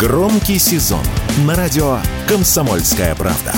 [0.00, 1.04] Громкий сезон
[1.44, 3.52] на радио «Комсомольская правда».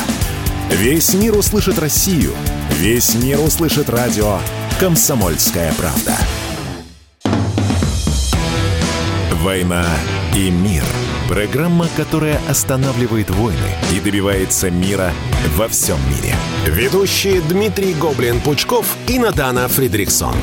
[0.71, 2.33] Весь мир услышит Россию.
[2.79, 4.41] Весь мир услышит радио
[4.81, 6.17] «Комсомольская правда».
[9.35, 9.87] «Война
[10.35, 10.83] и мир».
[11.29, 15.13] Программа, которая останавливает войны и добивается мира
[15.57, 16.35] во всем мире.
[16.67, 20.35] Ведущие Дмитрий Гоблин-Пучков и Надана Фридриксон.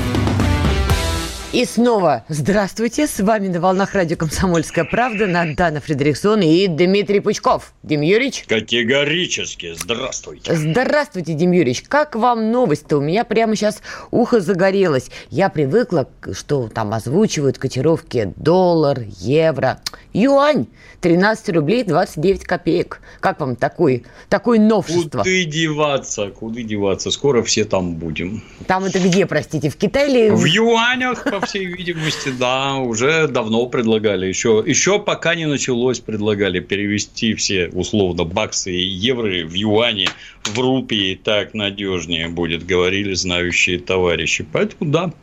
[1.51, 7.73] И снова здравствуйте, с вами на волнах радио «Комсомольская правда» Надана Фредериксон и Дмитрий Пучков.
[7.81, 8.45] Дим Юрьевич?
[8.47, 10.53] Категорически здравствуйте.
[10.55, 11.85] Здравствуйте, Дим Юрьевич.
[11.87, 12.97] Как вам новость-то?
[12.97, 15.09] У меня прямо сейчас ухо загорелось.
[15.31, 19.79] Я привыкла, что там озвучивают котировки доллар, евро,
[20.13, 20.67] юань.
[21.01, 23.01] 13 рублей 29 копеек.
[23.19, 25.19] Как вам такой, такое новшество?
[25.19, 27.09] Куда деваться, куда деваться?
[27.11, 28.43] Скоро все там будем.
[28.67, 30.29] Там это где, простите, в Китае или...
[30.29, 34.25] В юанях, по всей видимости, да, уже давно предлагали.
[34.27, 40.09] Еще, еще пока не началось, предлагали перевести все, условно, баксы и евро в юани,
[40.43, 41.15] в рупии.
[41.15, 44.45] Так надежнее будет, говорили знающие товарищи.
[44.51, 45.13] Поэтому да,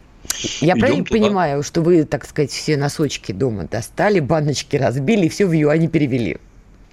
[0.60, 1.20] я Идем правильно туда.
[1.20, 5.86] понимаю, что вы, так сказать, все носочки дома достали, баночки разбили и все в юани
[5.86, 6.38] перевели?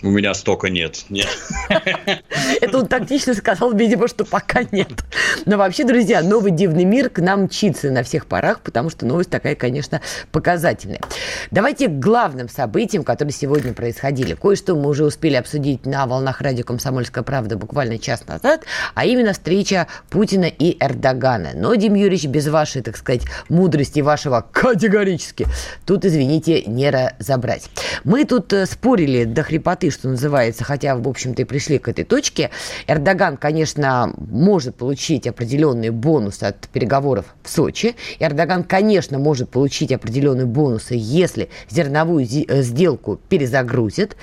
[0.04, 1.06] У меня столько нет.
[1.09, 1.30] Нет.
[2.62, 4.90] Это он тактично сказал, видимо, что пока нет.
[5.46, 9.30] Но вообще, друзья, новый дивный мир к нам мчится на всех парах, потому что новость
[9.30, 10.02] такая, конечно,
[10.34, 11.00] показательная.
[11.52, 14.34] Давайте к главным событиям, которые сегодня происходили.
[14.34, 18.66] Кое-что мы уже успели обсудить на волнах радио «Комсомольская правда» буквально час назад,
[18.96, 21.52] а именно встреча Путина и Эрдогана.
[21.56, 25.48] Но, Дим Юрьевич, без вашей, так сказать, мудрости вашего категорически,
[25.86, 27.70] тут, извините, не разобрать.
[28.04, 32.03] Мы тут э, спорили до хрипоты, что называется, хотя, в общем-то, и пришли к этой
[32.03, 32.49] точке.
[32.88, 37.95] Эрдоган, конечно, может получить определенные бонусы от переговоров в Сочи.
[38.19, 44.17] Эрдоган, конечно, может получить определенные бонусы, если зерновую э, сделку перезагрузит,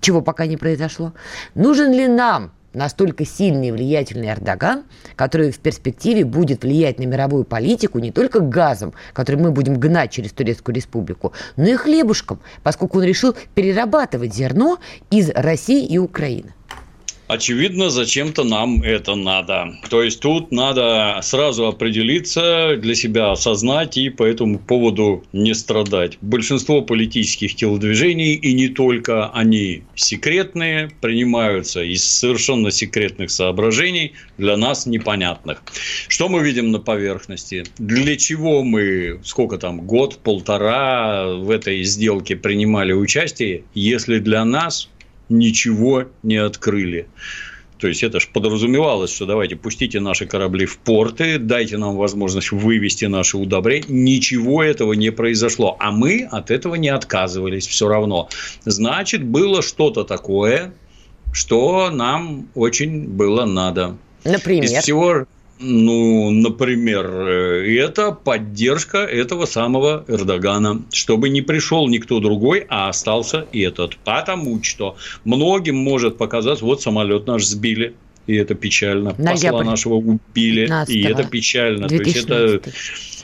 [0.00, 1.12] чего пока не произошло.
[1.54, 4.84] Нужен ли нам настолько сильный и влиятельный Эрдоган,
[5.16, 10.10] который в перспективе будет влиять на мировую политику не только газом, который мы будем гнать
[10.10, 14.78] через Турецкую республику, но и хлебушком, поскольку он решил перерабатывать зерно
[15.10, 16.54] из России и Украины.
[17.26, 19.74] Очевидно, зачем-то нам это надо.
[19.88, 26.18] То есть тут надо сразу определиться, для себя осознать и по этому поводу не страдать.
[26.20, 34.84] Большинство политических телодвижений, и не только они секретные, принимаются из совершенно секретных соображений, для нас
[34.84, 35.62] непонятных.
[36.08, 37.64] Что мы видим на поверхности?
[37.78, 44.90] Для чего мы, сколько там, год, полтора в этой сделке принимали участие, если для нас
[45.28, 47.08] ничего не открыли.
[47.78, 52.52] То есть это же подразумевалось, что давайте пустите наши корабли в порты, дайте нам возможность
[52.52, 53.86] вывести наши удобрения.
[53.88, 55.76] Ничего этого не произошло.
[55.80, 58.28] А мы от этого не отказывались все равно.
[58.64, 60.72] Значит, было что-то такое,
[61.32, 63.96] что нам очень было надо.
[64.24, 64.64] Например?
[64.64, 65.26] Из всего,
[65.58, 73.46] ну, например, э, это поддержка этого самого Эрдогана, чтобы не пришел никто другой, а остался
[73.52, 73.96] этот.
[73.98, 77.94] Потому что многим может показаться, вот самолет наш сбили,
[78.26, 79.14] и это печально.
[79.16, 79.50] Ноябрь.
[79.50, 81.88] Посла нашего убили, и это печально.
[81.88, 82.62] 2016.
[82.62, 82.70] То есть это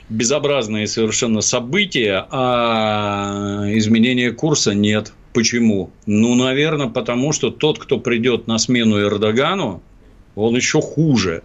[0.08, 5.12] безобразные совершенно события, а изменения курса нет.
[5.32, 5.90] Почему?
[6.06, 9.82] Ну, наверное, потому что тот, кто придет на смену Эрдогану,
[10.34, 11.42] он еще хуже.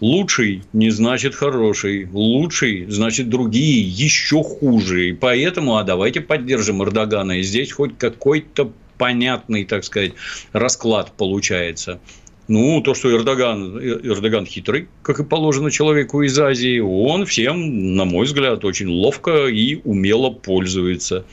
[0.00, 2.08] Лучший не значит хороший.
[2.12, 5.10] Лучший значит другие еще хуже.
[5.10, 7.38] И поэтому, а давайте поддержим Эрдогана.
[7.38, 10.12] И здесь хоть какой-то понятный, так сказать,
[10.52, 12.00] расклад получается.
[12.48, 18.04] Ну, то, что Эрдоган, Эрдоган хитрый, как и положено человеку из Азии, он всем, на
[18.04, 21.24] мой взгляд, очень ловко и умело пользуется.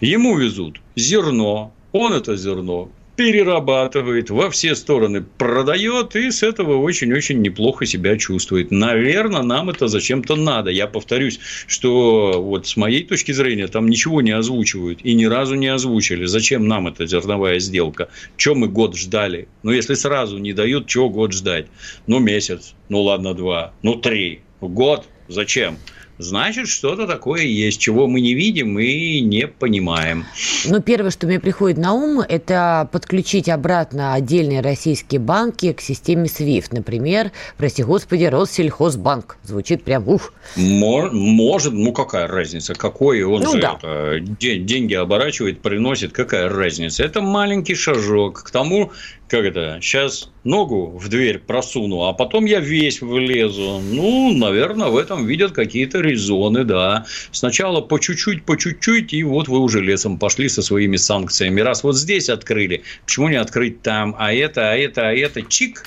[0.00, 7.42] Ему везут зерно, он это зерно перерабатывает, во все стороны продает и с этого очень-очень
[7.42, 8.70] неплохо себя чувствует.
[8.70, 10.70] Наверное, нам это зачем-то надо.
[10.70, 15.54] Я повторюсь, что вот с моей точки зрения там ничего не озвучивают и ни разу
[15.54, 16.24] не озвучили.
[16.24, 18.08] Зачем нам эта зерновая сделка?
[18.38, 19.48] Чем мы год ждали?
[19.62, 21.66] Ну, если сразу не дают, чего год ждать?
[22.06, 24.40] Ну, месяц, ну, ладно, два, ну, три.
[24.62, 25.04] Год?
[25.28, 25.76] Зачем?
[26.22, 30.26] Значит, что-то такое есть, чего мы не видим и не понимаем.
[30.66, 36.24] Ну, первое, что мне приходит на ум, это подключить обратно отдельные российские банки к системе
[36.24, 36.68] SWIFT.
[36.72, 39.38] Например, прости господи, Россельхозбанк.
[39.42, 40.32] Звучит прям ух.
[40.56, 43.78] Может, ну какая разница, какой он ну, же да.
[43.78, 47.04] это, деньги оборачивает, приносит, какая разница.
[47.04, 48.92] Это маленький шажок к тому,
[49.30, 53.80] как это, сейчас ногу в дверь просуну, а потом я весь влезу.
[53.80, 57.06] Ну, наверное, в этом видят какие-то резоны, да.
[57.32, 61.60] Сначала по чуть-чуть, по чуть-чуть, и вот вы уже лесом пошли со своими санкциями.
[61.60, 65.84] Раз вот здесь открыли, почему не открыть там, а это, а это, а это, чик,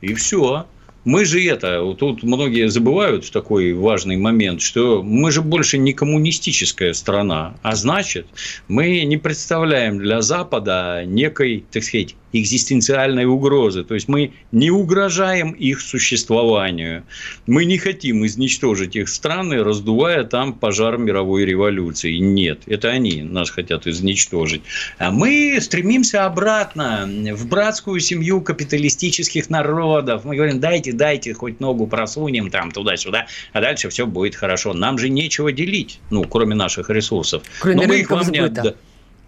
[0.00, 0.66] и все.
[1.04, 6.92] Мы же это, тут многие забывают такой важный момент, что мы же больше не коммунистическая
[6.92, 8.26] страна, а значит,
[8.68, 13.84] мы не представляем для Запада некой, так сказать, экзистенциальной угрозы.
[13.84, 17.04] То есть мы не угрожаем их существованию.
[17.46, 22.16] Мы не хотим изничтожить их страны, раздувая там пожар мировой революции.
[22.16, 24.62] Нет, это они нас хотят изничтожить.
[24.98, 30.24] А мы стремимся обратно в братскую семью капиталистических народов.
[30.24, 34.72] Мы говорим, дайте, дайте, хоть ногу просунем там туда-сюда, а дальше все будет хорошо.
[34.72, 37.42] Нам же нечего делить, ну, кроме наших ресурсов.
[37.60, 38.74] Кроме Но мы их вам не отдадим.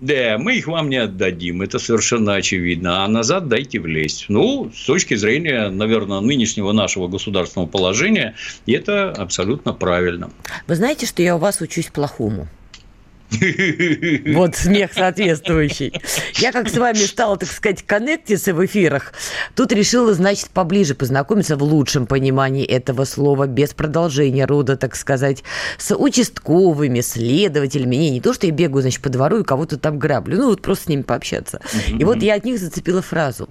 [0.02, 3.04] Да, мы их вам не отдадим, это совершенно очевидно.
[3.04, 4.25] А назад дайте влезть.
[4.28, 8.34] Ну, с точки зрения, наверное, нынешнего нашего государственного положения,
[8.66, 10.31] это абсолютно правильно.
[10.66, 12.49] Вы знаете, что я у вас учусь плохому?
[14.34, 16.00] Вот смех соответствующий.
[16.34, 19.12] Я как с вами стала, так сказать, коннектиться в эфирах,
[19.55, 25.43] тут решила, значит, поближе познакомиться в лучшем понимании этого слова, без продолжения рода, так сказать,
[25.79, 27.96] с участковыми, следователями.
[27.96, 30.62] Не, не то, что я бегаю, значит, по двору и кого-то там граблю, ну вот
[30.62, 31.61] просто с ними пообщаться.
[31.88, 33.49] И вот я от них зацепила фразу.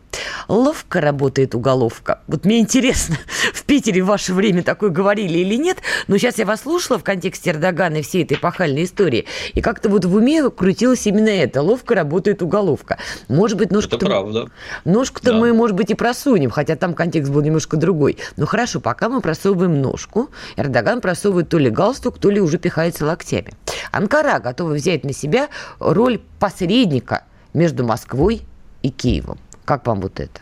[0.47, 2.21] Ловко работает уголовка.
[2.27, 3.17] Вот мне интересно,
[3.53, 7.03] в Питере в ваше время такое говорили или нет, но сейчас я вас слушала в
[7.03, 11.61] контексте Эрдогана и всей этой эпохальной истории, и как-то вот в уме крутилось именно это.
[11.61, 12.97] Ловко работает уголовка.
[13.29, 13.95] Может быть, ножку-то...
[13.95, 14.51] Это правда.
[14.83, 15.37] Ножку-то да.
[15.37, 18.17] мы, может быть, и просунем, хотя там контекст был немножко другой.
[18.35, 23.05] Но хорошо, пока мы просовываем ножку, Эрдоган просовывает то ли галстук, то ли уже пихается
[23.05, 23.53] локтями.
[23.93, 25.47] Анкара готова взять на себя
[25.79, 27.23] роль посредника
[27.53, 28.41] между Москвой
[28.81, 29.39] и Киевом.
[29.63, 30.41] Как вам вот это?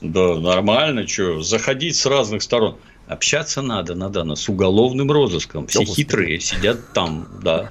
[0.00, 2.76] Да, нормально, что, заходить с разных сторон.
[3.14, 5.68] Общаться надо, надо, с уголовным розыском.
[5.68, 7.70] Все хитрые сидят там, да.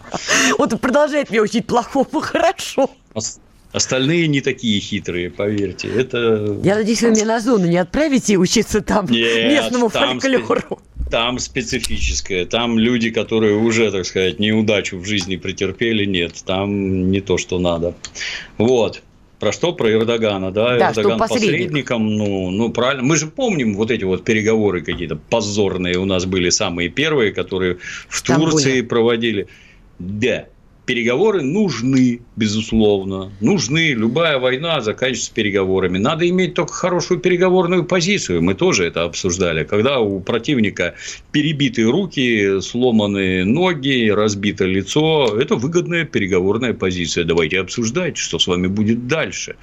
[0.58, 2.90] Вот продолжает меня учить плохому, хорошо.
[3.74, 5.90] Остальные не такие хитрые, поверьте.
[5.90, 6.58] Это...
[6.64, 10.80] Я надеюсь, вы меня на зону не отправите учиться там Нет, местному там фольклору.
[10.96, 11.10] Спе...
[11.12, 12.46] Там специфическое.
[12.46, 16.36] Там люди, которые уже, так сказать, неудачу в жизни претерпели, нет.
[16.46, 17.96] Там не то, что надо.
[18.58, 19.02] Вот.
[19.44, 19.74] Про что?
[19.74, 20.78] Про Эрдогана, да?
[20.78, 21.52] да Эрдоган посредник.
[21.52, 23.04] посредником, ну, ну, правильно.
[23.04, 27.78] Мы же помним вот эти вот переговоры какие-то позорные у нас были самые первые, которые
[28.08, 29.48] в Турции проводили.
[30.00, 30.46] Да,
[30.86, 33.32] переговоры нужны, безусловно.
[33.40, 33.94] Нужны.
[33.94, 35.98] Любая война заканчивается переговорами.
[35.98, 38.42] Надо иметь только хорошую переговорную позицию.
[38.42, 39.64] Мы тоже это обсуждали.
[39.64, 40.96] Когда у противника
[41.32, 47.24] перебитые руки, сломанные ноги, разбито лицо, это выгодная переговорная позиция.
[47.24, 49.56] Давайте обсуждать, что с вами будет дальше.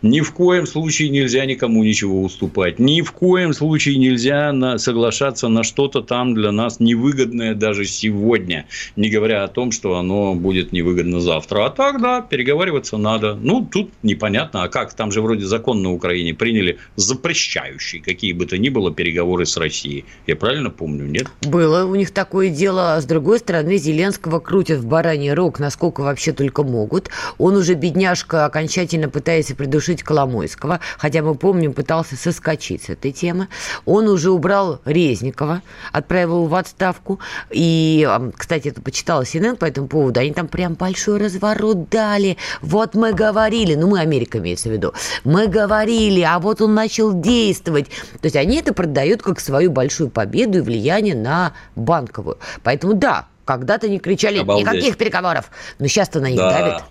[0.00, 2.78] Ни в коем случае нельзя никому ничего уступать.
[2.78, 8.66] Ни в коем случае нельзя на, соглашаться на что-то там для нас невыгодное даже сегодня.
[8.96, 11.66] Не говоря о том, что оно будет будет невыгодно завтра.
[11.66, 13.34] А так, да, переговариваться надо.
[13.34, 14.94] Ну, тут непонятно, а как?
[14.94, 19.56] Там же вроде закон на Украине приняли запрещающий какие бы то ни было переговоры с
[19.56, 20.04] Россией.
[20.26, 21.26] Я правильно помню, нет?
[21.42, 22.94] Было у них такое дело.
[22.94, 27.10] А с другой стороны, Зеленского крутят в бараний рог, насколько вообще только могут.
[27.38, 33.48] Он уже, бедняжка, окончательно пытается придушить Коломойского, хотя мы помним, пытался соскочить с этой темы.
[33.84, 35.62] Он уже убрал Резникова,
[35.92, 37.20] отправил в отставку.
[37.50, 40.20] И, кстати, это почитала CNN по этому поводу.
[40.20, 42.36] Они там прям большой разворот дали.
[42.60, 44.92] Вот мы говорили, ну мы Америка имеется в виду,
[45.24, 47.88] мы говорили, а вот он начал действовать.
[47.88, 52.38] То есть они это продают как свою большую победу и влияние на банковую.
[52.62, 54.66] Поэтому да, когда-то не кричали Обалдеть.
[54.66, 55.50] никаких переговоров,
[55.80, 56.50] но сейчас-то на них да.
[56.50, 56.84] давят.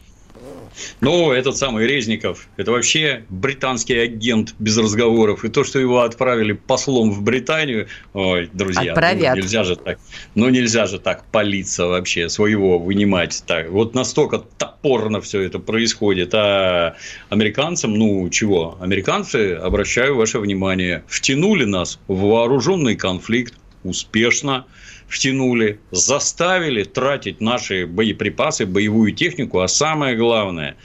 [1.00, 5.44] Ну, этот самый Резников, это вообще британский агент без разговоров.
[5.44, 10.00] И то, что его отправили послом в Британию, ой, друзья, ну, нельзя же так,
[10.36, 13.44] ну нельзя же так палиться вообще, своего вынимать.
[13.46, 16.34] Так, вот настолько топорно все это происходит.
[16.34, 16.96] А
[17.30, 24.66] американцам, ну чего, американцы, обращаю ваше внимание, втянули нас в вооруженный конфликт успешно
[25.12, 30.78] втянули, заставили тратить наши боеприпасы, боевую технику, а самое главное,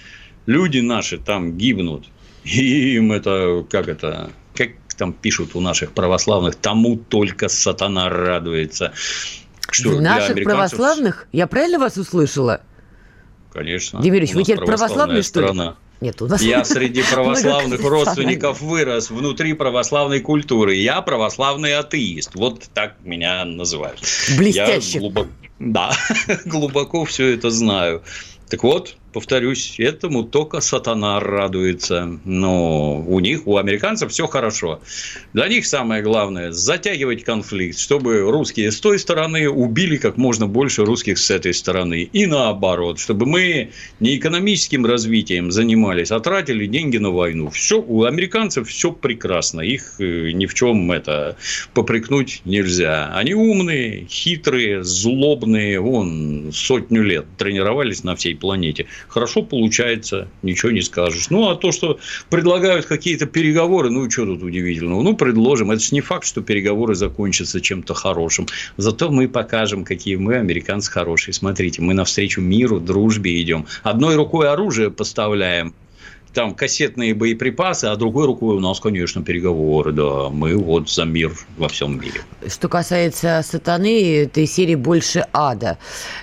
[0.47, 2.07] люди наши там гибнут.
[2.45, 8.93] И им это, как это, как там пишут у наших православных, тому только сатана радуется.
[9.71, 10.79] Что в наших американцев...
[10.79, 11.29] православных?
[11.33, 12.61] Я правильно вас услышала?
[13.53, 14.03] Конечно.
[14.03, 15.71] Демирович, вы теперь православный, что ли?
[16.01, 16.43] Нет, у нас...
[16.43, 20.75] Я среди православных родственников вырос внутри православной культуры.
[20.75, 22.35] Я православный атеист.
[22.35, 24.01] Вот так меня называют.
[24.37, 24.95] Блестяще.
[24.95, 25.93] Я глубоко, да,
[26.45, 28.03] глубоко все это знаю.
[28.49, 32.21] Так вот, повторюсь, этому только сатана радуется.
[32.27, 34.83] Но у них, у американцев все хорошо.
[35.33, 40.85] Для них самое главное– затягивать конфликт, чтобы русские с той стороны убили как можно больше
[40.85, 42.11] русских с этой стороны.
[42.13, 43.71] И наоборот, чтобы мы
[44.01, 47.49] не экономическим развитием занимались, а тратили деньги на войну.
[47.49, 49.63] Все, у американцев все прекрасно.
[49.63, 51.39] Их э, ни в чем это
[51.73, 53.11] попрекнуть нельзя.
[53.15, 55.81] Они умные, хитрые, злобные.
[55.81, 61.31] Вон, сотню лет тренировались на всей планете хорошо получается, ничего не скажешь.
[61.31, 61.99] Ну, а то, что
[62.31, 65.03] предлагают какие-то переговоры, ну, что тут удивительного?
[65.03, 65.71] Ну, предложим.
[65.71, 68.47] Это же не факт, что переговоры закончатся чем-то хорошим.
[68.77, 71.35] Зато мы покажем, какие мы, американцы, хорошие.
[71.35, 73.67] Смотрите, мы навстречу миру, дружбе идем.
[73.83, 75.75] Одной рукой оружие поставляем,
[76.37, 80.29] там кассетные боеприпасы, а другой рукой у нас, конечно, переговоры, да.
[80.29, 82.21] Мы вот за мир во всем мире.
[82.47, 85.79] Что касается сатаны, этой серии больше ада.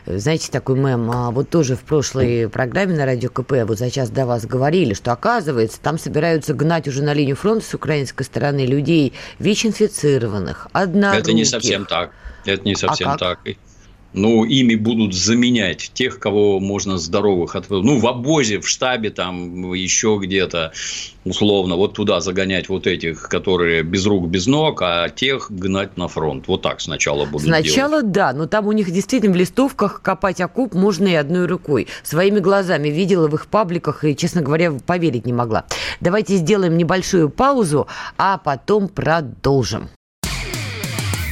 [0.06, 4.12] Знаете, такой мем, а вот тоже в прошлой программе на Радио КП, вот за час
[4.12, 8.68] до вас говорили, что оказывается, там собираются гнать уже на линию фронта с украинской стороны
[8.68, 11.24] людей ВИЧ-инфицированных, одноруких.
[11.24, 12.12] Это не совсем так.
[12.46, 13.40] Это не совсем а так
[14.14, 17.86] ну, ими будут заменять тех, кого можно здоровых отвозить.
[17.86, 20.72] Ну, в обозе, в штабе, там, еще где-то,
[21.26, 26.08] условно, вот туда загонять вот этих, которые без рук, без ног, а тех гнать на
[26.08, 26.48] фронт.
[26.48, 28.12] Вот так сначала будут Сначала делать.
[28.12, 31.88] да, но там у них действительно в листовках копать окоп можно и одной рукой.
[32.04, 35.66] Своими глазами видела в их пабликах и, честно говоря, поверить не могла.
[36.02, 39.90] Давайте сделаем небольшую паузу, а потом продолжим.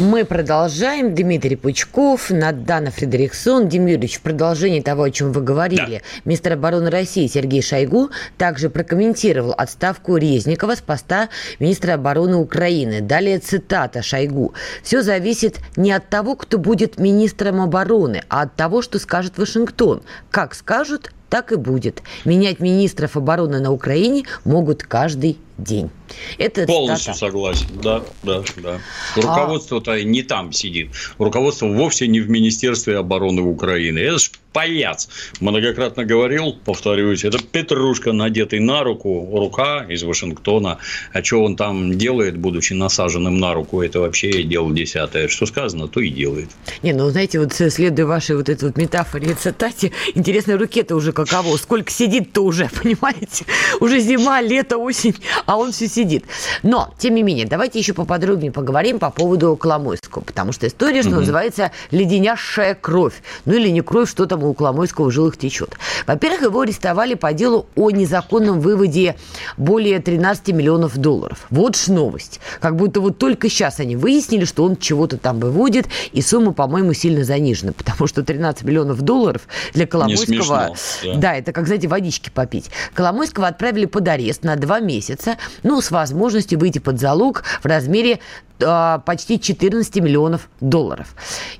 [0.00, 1.12] Мы продолжаем.
[1.12, 3.68] Дмитрий Пучков, Надана Фредериксон.
[3.68, 6.20] Демирович, в продолжении того, о чем вы говорили, да.
[6.24, 13.00] министр обороны России Сергей Шойгу также прокомментировал отставку Резникова с поста министра обороны Украины.
[13.00, 14.54] Далее цитата Шойгу.
[14.84, 20.02] «Все зависит не от того, кто будет министром обороны, а от того, что скажет Вашингтон.
[20.30, 22.02] Как скажут, так и будет.
[22.24, 25.90] Менять министров обороны на Украине могут каждый день.
[26.38, 27.18] Это Полностью цитата.
[27.18, 28.80] согласен, да, да, да.
[29.16, 30.02] Руководство-то а...
[30.02, 30.90] не там сидит.
[31.18, 33.98] Руководство вовсе не в Министерстве обороны Украины.
[33.98, 35.08] Это ж паяц.
[35.40, 40.78] Многократно говорил, повторюсь, это петрушка, надетый на руку, рука из Вашингтона.
[41.12, 45.28] А что он там делает, будучи насаженным на руку, это вообще дело десятое.
[45.28, 46.48] Что сказано, то и делает.
[46.82, 51.12] Не, ну, знаете, вот следуя вашей вот этой вот метафоре и цитате, интересно, руке-то уже
[51.12, 51.56] каково?
[51.56, 53.44] Сколько сидит-то уже, понимаете?
[53.80, 55.14] Уже зима, лето, осень,
[55.48, 56.26] а он все сидит.
[56.62, 61.12] Но, тем не менее, давайте еще поподробнее поговорим по поводу Коломойского, потому что история, что
[61.12, 61.20] угу.
[61.20, 63.14] называется, леденящая кровь.
[63.46, 65.78] Ну, или не кровь, что там у Коломойского в жилах течет.
[66.06, 69.16] Во-первых, его арестовали по делу о незаконном выводе
[69.56, 71.46] более 13 миллионов долларов.
[71.48, 72.40] Вот ж новость.
[72.60, 76.92] Как будто вот только сейчас они выяснили, что он чего-то там выводит, и сумма, по-моему,
[76.92, 80.74] сильно занижена, потому что 13 миллионов долларов для Коломойского...
[81.02, 81.14] да.
[81.14, 82.66] да, это как, знаете, водички попить.
[82.92, 88.20] Коломойского отправили под арест на два месяца, ну, с возможностью выйти под залог в размере
[88.60, 91.14] а, почти 14 миллионов долларов.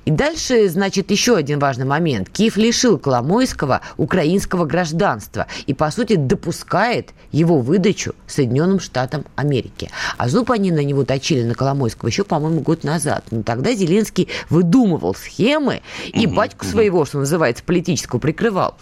[0.05, 2.29] И дальше, значит, еще один важный момент.
[2.29, 9.89] Киев лишил Коломойского украинского гражданства и, по сути, допускает его выдачу Соединенным Штатам Америки.
[10.17, 13.23] А зуб они на него точили, на Коломойского, еще, по-моему, год назад.
[13.31, 16.71] Но тогда Зеленский выдумывал схемы и угу, батьку угу.
[16.71, 18.75] своего, что называется, политического прикрывал.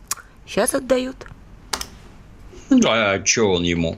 [0.47, 1.27] Сейчас отдают.
[2.85, 3.97] А что он ему?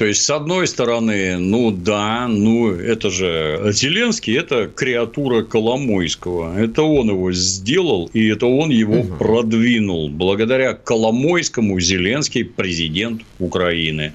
[0.00, 6.58] То есть, с одной стороны, ну да, ну это же Зеленский, это креатура Коломойского.
[6.58, 9.16] Это он его сделал, и это он его угу.
[9.18, 10.08] продвинул.
[10.08, 14.14] Благодаря Коломойскому Зеленский президент Украины.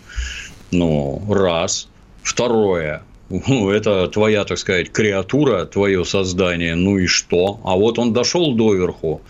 [0.72, 1.88] Ну, раз.
[2.24, 3.04] Второе.
[3.30, 6.74] Ну, это твоя, так сказать, креатура, твое создание.
[6.74, 7.60] Ну и что?
[7.64, 9.22] А вот он дошел доверху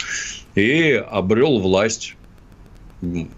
[0.56, 2.16] и обрел власть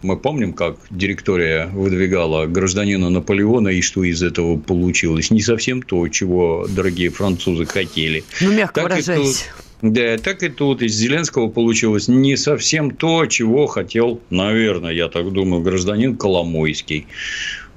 [0.01, 5.31] мы помним, как директория выдвигала гражданина Наполеона, и что из этого получилось.
[5.31, 8.24] Не совсем то, чего дорогие французы хотели.
[8.41, 9.45] Ну, мягко так выражаясь.
[9.81, 15.31] Да, так и тут из Зеленского получилось не совсем то, чего хотел, наверное, я так
[15.31, 17.05] думаю, гражданин Коломойский.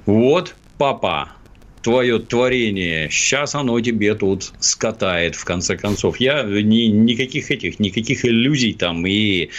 [0.07, 1.33] Вот папа,
[1.83, 6.19] твое творение, сейчас оно тебе тут скатает, в конце концов.
[6.19, 9.49] Я ни, никаких этих, никаких иллюзий там и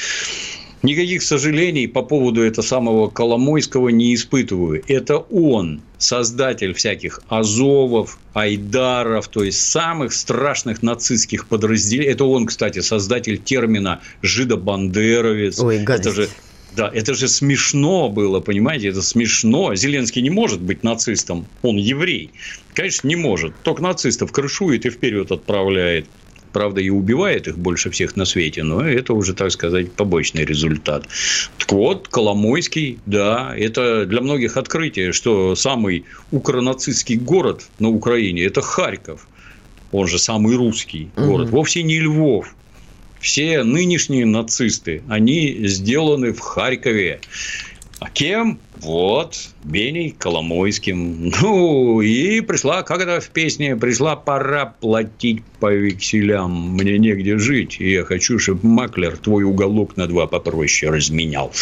[0.83, 4.83] Никаких сожалений по поводу этого самого Коломойского не испытываю.
[4.89, 12.11] Это он, создатель всяких Азовов, Айдаров, то есть самых страшных нацистских подразделений.
[12.11, 15.61] Это он, кстати, создатель термина «жидобандеровец».
[15.61, 16.07] Ой, гадость.
[16.07, 16.29] Это же
[16.75, 19.75] да, это же смешно было, понимаете, это смешно.
[19.75, 22.31] Зеленский не может быть нацистом, он еврей.
[22.73, 23.55] Конечно, не может.
[23.63, 26.07] Только нацистов крышует и вперед отправляет.
[26.53, 31.07] Правда, и убивает их больше всех на свете, но это уже, так сказать, побочный результат.
[31.59, 38.61] Так вот, Коломойский, да, это для многих открытие, что самый укронацистский город на Украине– это
[38.61, 39.27] Харьков.
[39.93, 41.49] Он же самый русский город.
[41.49, 41.57] Угу.
[41.57, 42.55] Вовсе не Львов.
[43.21, 47.21] Все нынешние нацисты, они сделаны в Харькове.
[48.01, 48.59] А кем?
[48.83, 51.33] Вот, Беней Коломойским.
[51.41, 56.73] Ну, и пришла, как это в песне, пришла пора платить по векселям.
[56.73, 61.53] Мне негде жить, и я хочу, чтобы маклер твой уголок на два попроще разменял.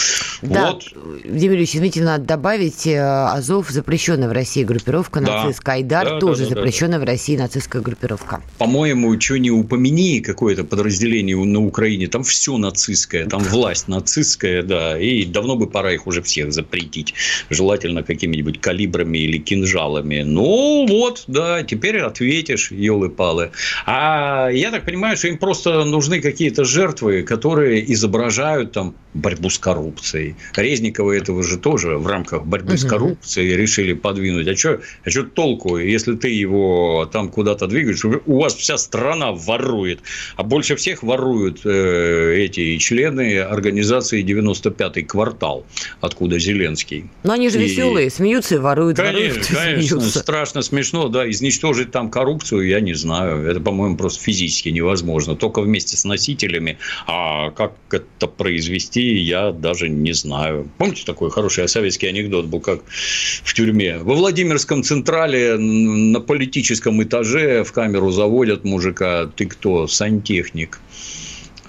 [0.40, 0.94] Да, вот.
[1.22, 5.44] Владимир извините, надо добавить, э, Азов запрещенная в России группировка да.
[5.44, 7.04] нацистская, Айдар да, тоже да, да, запрещенная да.
[7.04, 8.40] в России нацистская группировка.
[8.56, 14.98] По-моему, что не упомяни какое-то подразделение на Украине, там все нацистское, там власть нацистская, да,
[14.98, 17.10] и давно бы пора их уже всех запретить
[17.50, 20.23] желательно какими-нибудь калибрами или кинжалами.
[20.23, 23.50] Ну, вот, да, теперь ответишь, елы-палы.
[23.87, 29.59] А я так понимаю, что им просто нужны какие-то жертвы, которые изображают там борьбу с
[29.59, 30.37] коррупцией.
[30.55, 32.79] Резникова этого же тоже в рамках борьбы угу.
[32.79, 34.47] с коррупцией решили подвинуть.
[34.47, 38.05] А что а что толку, если ты его там куда-то двигаешь?
[38.05, 40.00] У вас вся страна ворует.
[40.37, 45.67] А больше всех воруют э, эти члены организации 95-й квартал,
[46.00, 47.00] откуда Зеленский.
[47.23, 47.64] Но они же и...
[47.64, 48.97] веселые, смеются и воруют.
[48.97, 50.19] Конечно, воруют, конечно, смеются.
[50.21, 55.61] страшно смешно, да, изничтожить там коррупцию, я не знаю, это, по-моему, просто физически невозможно, только
[55.61, 60.69] вместе с носителями, а как это произвести, я даже не знаю.
[60.78, 63.99] Помните такой хороший советский анекдот был, как в тюрьме?
[63.99, 70.81] Во Владимирском Централе на политическом этаже в камеру заводят мужика, ты кто, сантехник?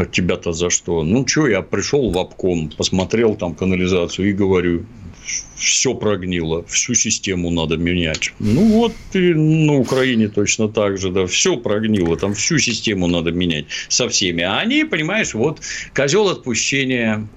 [0.01, 1.03] от «А тебя-то за что?
[1.03, 4.85] Ну, что, я пришел в обком, посмотрел там канализацию и говорю,
[5.55, 8.33] все прогнило, всю систему надо менять.
[8.39, 13.31] Ну вот и на Украине точно так же, да, все прогнило, там всю систему надо
[13.31, 14.43] менять со всеми.
[14.43, 15.61] А они, понимаешь, вот
[15.93, 17.27] козел отпущения,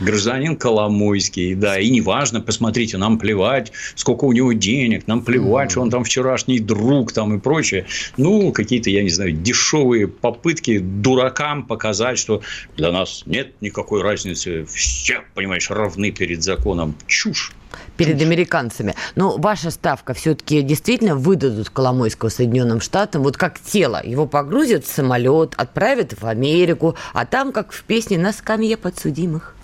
[0.00, 5.72] гражданин Коломойский, да, и неважно, посмотрите, нам плевать, сколько у него денег, нам плевать, mm-hmm.
[5.72, 7.86] что он там вчерашний друг там и прочее.
[8.16, 12.42] Ну, какие-то, я не знаю, дешевые попытки дуракам показать, что
[12.76, 16.94] для нас нет никакой разницы, все, понимаешь, равны перед законом.
[17.06, 17.52] Чушь
[17.96, 18.94] перед американцами.
[19.14, 24.00] Но ваша ставка все-таки действительно выдадут Коломойского Соединенным Штатам, вот как тело.
[24.04, 29.54] Его погрузят в самолет, отправят в Америку, а там, как в песне, на скамье подсудимых.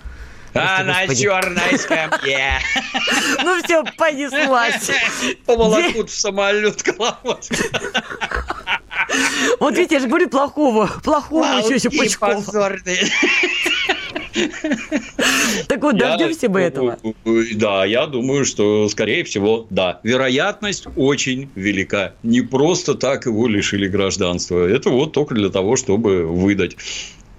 [0.53, 2.59] А на черной скамье.
[3.43, 4.89] Ну все, понеслась.
[5.45, 7.37] Поволокут в самолет головой.
[9.59, 12.43] Вот видите, я же говорю плохого, плохого еще еще Пучкова.
[15.67, 16.97] Так вот, дождемся мы этого.
[17.55, 19.99] Да, я думаю, что, скорее всего, да.
[20.03, 22.13] Вероятность очень велика.
[22.23, 24.67] Не просто так его лишили гражданства.
[24.67, 26.77] Это вот только для того, чтобы выдать.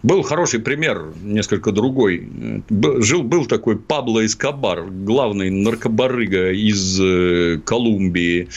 [0.02, 2.26] Был хороший пример, несколько другой.
[3.00, 8.48] Жил, был такой Пабло Эскобар, главный наркобарыга из э, Колумбии.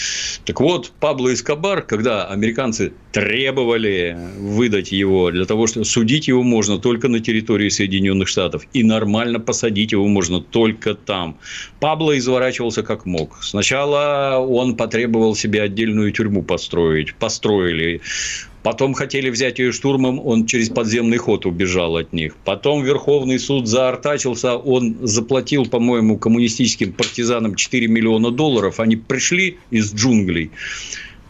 [0.45, 6.79] Так вот, Пабло Эскобар, когда американцы требовали выдать его для того, чтобы судить его можно
[6.79, 8.65] только на территории Соединенных Штатов.
[8.71, 11.38] И нормально посадить его можно только там.
[11.82, 13.43] Пабло изворачивался как мог.
[13.43, 17.13] Сначала он потребовал себе отдельную тюрьму построить.
[17.15, 18.01] Построили.
[18.63, 22.36] Потом хотели взять ее штурмом, он через подземный ход убежал от них.
[22.45, 28.80] Потом Верховный суд заортачился, он заплатил, по-моему, коммунистическим партизанам 4 миллиона долларов.
[28.80, 30.52] Они пришли из джунглей,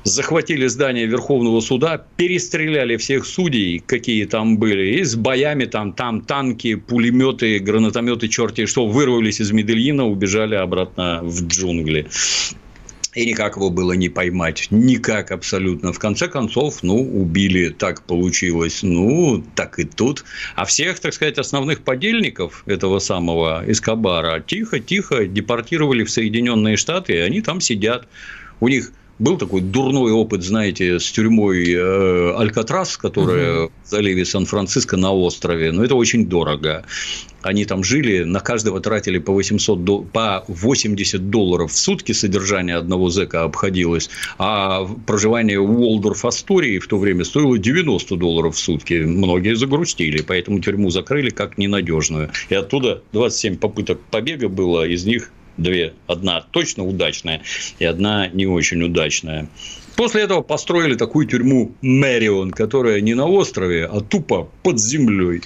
[0.04, 6.22] захватили здание Верховного суда, перестреляли всех судей, какие там были, и с боями там, там
[6.22, 12.08] танки, пулеметы, гранатометы, черти что, вырвались из Медельина, убежали обратно в джунгли.
[13.15, 14.67] И никак его было не поймать.
[14.71, 15.93] Никак абсолютно.
[15.93, 18.82] В конце концов, ну, убили, так получилось.
[18.84, 20.26] Ну, так и тут.
[20.56, 27.17] А всех, так сказать, основных подельников этого самого Эскобара тихо-тихо депортировали в Соединенные Штаты, и
[27.17, 28.08] они там сидят.
[28.60, 28.91] У них
[29.23, 33.71] Был такой дурной опыт, знаете, с тюрьмой э, Алькатрас, которая угу.
[33.86, 35.71] в заливе Сан-Франциско на острове.
[35.71, 36.83] Но это очень дорого
[37.43, 43.09] они там жили, на каждого тратили по, 800, по 80 долларов в сутки содержание одного
[43.09, 48.93] зэка обходилось, а проживание в Уолдорф Астории в то время стоило 90 долларов в сутки.
[48.93, 52.31] Многие загрустили, поэтому тюрьму закрыли как ненадежную.
[52.49, 55.93] И оттуда 27 попыток побега было, из них две.
[56.07, 57.41] Одна точно удачная
[57.79, 59.47] и одна не очень удачная.
[59.95, 65.41] После этого построили такую тюрьму Мэрион, которая не на острове, а тупо под землей,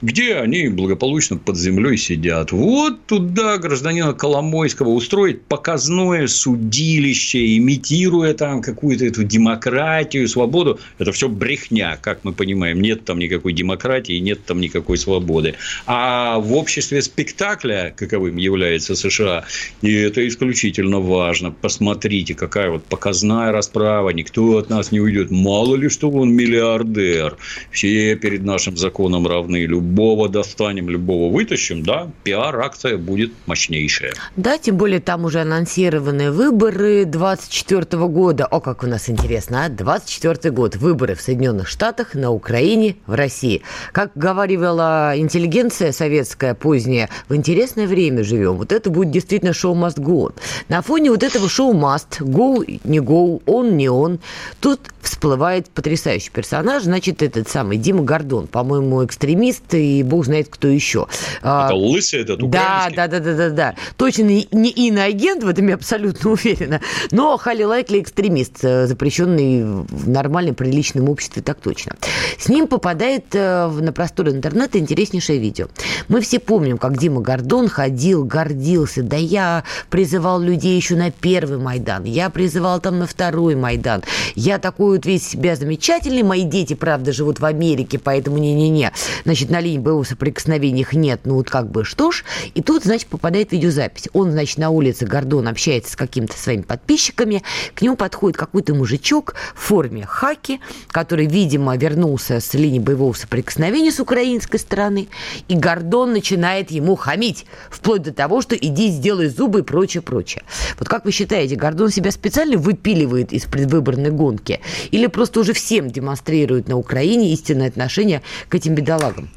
[0.00, 2.50] где они благополучно под землей сидят.
[2.50, 10.80] Вот туда гражданина Коломойского устроить показное судилище, имитируя там какую-то эту демократию, свободу.
[10.98, 12.80] Это все брехня, как мы понимаем.
[12.80, 15.54] Нет там никакой демократии, нет там никакой свободы.
[15.86, 19.44] А в обществе спектакля, каковым является США,
[19.80, 21.52] и это исключительно важно.
[21.52, 25.30] Посмотрите, какая вот показная расправа права, никто от нас не уйдет.
[25.30, 27.36] Мало ли, что он миллиардер.
[27.70, 29.66] Все перед нашим законом равны.
[29.66, 34.14] Любого достанем, любого вытащим, да, пиар-акция будет мощнейшая.
[34.36, 38.46] Да, тем более там уже анонсированы выборы 24 года.
[38.46, 39.68] О, как у нас интересно, а?
[39.68, 40.76] 24 год.
[40.76, 43.62] Выборы в Соединенных Штатах, на Украине, в России.
[43.92, 48.54] Как говорила интеллигенция советская поздняя, в интересное время живем.
[48.56, 50.32] Вот это будет действительно шоу must go.
[50.68, 54.20] На фоне вот этого шоу must go, не go, он, не он.
[54.60, 60.68] Тут всплывает потрясающий персонаж, значит, этот самый Дима Гордон, по-моему, экстремист, и бог знает, кто
[60.68, 61.06] еще.
[61.42, 63.74] А, Это лысый этот да, да, да, да, да, да.
[63.96, 69.64] Точно не, не иноагент, в этом я абсолютно уверена, но Хали Лайкли экстремист, э, запрещенный
[69.64, 71.96] в нормальном, приличном обществе, так точно.
[72.38, 75.68] С ним попадает э, на простор интернета интереснейшее видео.
[76.08, 81.58] Мы все помним, как Дима Гордон ходил, гордился, да я призывал людей еще на первый
[81.58, 84.02] Майдан, я призывал там на второй Майдан, Майдан.
[84.34, 88.92] Я такой вот весь себя замечательный, мои дети, правда, живут в Америке, поэтому не-не-не.
[89.24, 92.24] Значит, на линии боевого соприкосновения их нет, ну вот как бы что ж.
[92.54, 94.08] И тут, значит, попадает видеозапись.
[94.12, 97.42] Он, значит, на улице Гордон общается с какими-то своими подписчиками,
[97.74, 103.90] к нему подходит какой-то мужичок в форме хаки, который, видимо, вернулся с линии боевого соприкосновения
[103.90, 105.08] с украинской стороны,
[105.48, 110.42] и Гордон начинает ему хамить, вплоть до того, что иди сделай зубы и прочее, прочее.
[110.78, 114.60] Вот как вы считаете, Гордон себя специально выпиливает из предвыборной гонки?
[114.90, 119.30] Или просто уже всем демонстрирует на Украине истинное отношение к этим бедолагам?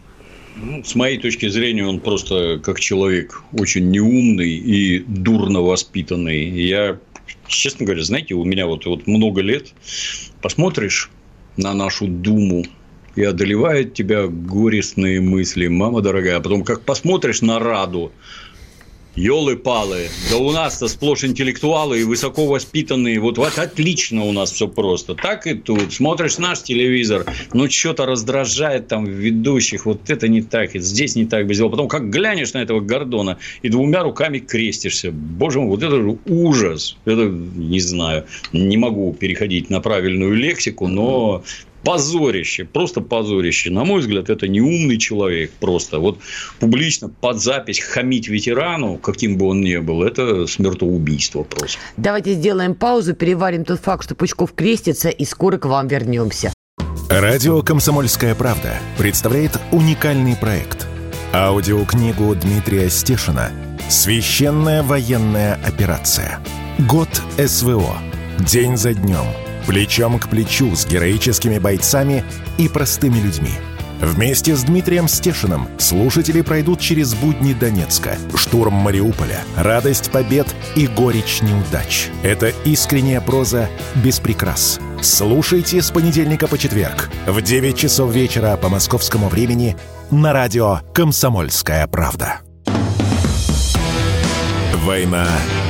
[0.55, 6.49] Ну, с моей точки зрения, он просто как человек очень неумный и дурно воспитанный.
[6.49, 6.97] Я,
[7.47, 9.73] честно говоря, знаете, у меня вот, вот много лет
[10.41, 11.09] посмотришь
[11.57, 12.63] на нашу Думу,
[13.15, 16.37] и одолевают тебя горестные мысли, мама дорогая.
[16.37, 18.11] А потом, как посмотришь на Раду,
[19.15, 23.19] Ёлы-палы, да у нас-то сплошь интеллектуалы и высоко воспитанные.
[23.19, 25.15] Вот, вот отлично у нас все просто.
[25.15, 25.93] Так и тут.
[25.93, 29.85] Смотришь наш телевизор, ну, что-то раздражает там ведущих.
[29.85, 31.71] Вот это не так, и здесь не так бы сделал.
[31.71, 35.11] Потом, как глянешь на этого Гордона и двумя руками крестишься.
[35.11, 36.97] Боже мой, вот это же ужас.
[37.05, 41.43] Это, не знаю, не могу переходить на правильную лексику, но
[41.85, 43.69] позорище, просто позорище.
[43.69, 45.99] На мой взгляд, это неумный человек просто.
[45.99, 46.19] Вот
[46.59, 51.77] публично под запись хамить ветерану, каким бы он ни был, это смертоубийство просто.
[51.95, 56.51] Давайте сделаем паузу, переварим тот факт, что Пучков крестится, и скоро к вам вернемся.
[57.09, 60.87] Радио «Комсомольская правда» представляет уникальный проект.
[61.33, 63.51] Аудиокнигу Дмитрия Стешина
[63.89, 66.39] «Священная военная операция.
[66.89, 67.97] Год СВО.
[68.39, 72.23] День за днем» плечом к плечу с героическими бойцами
[72.57, 73.51] и простыми людьми.
[74.01, 81.41] Вместе с Дмитрием Стешиным слушатели пройдут через будни Донецка, штурм Мариуполя, радость побед и горечь
[81.41, 82.09] неудач.
[82.21, 84.79] Это искренняя проза без прикрас.
[85.01, 89.77] Слушайте с понедельника по четверг в 9 часов вечера по московскому времени
[90.11, 92.39] на радио «Комсомольская правда».
[94.83, 95.27] «Война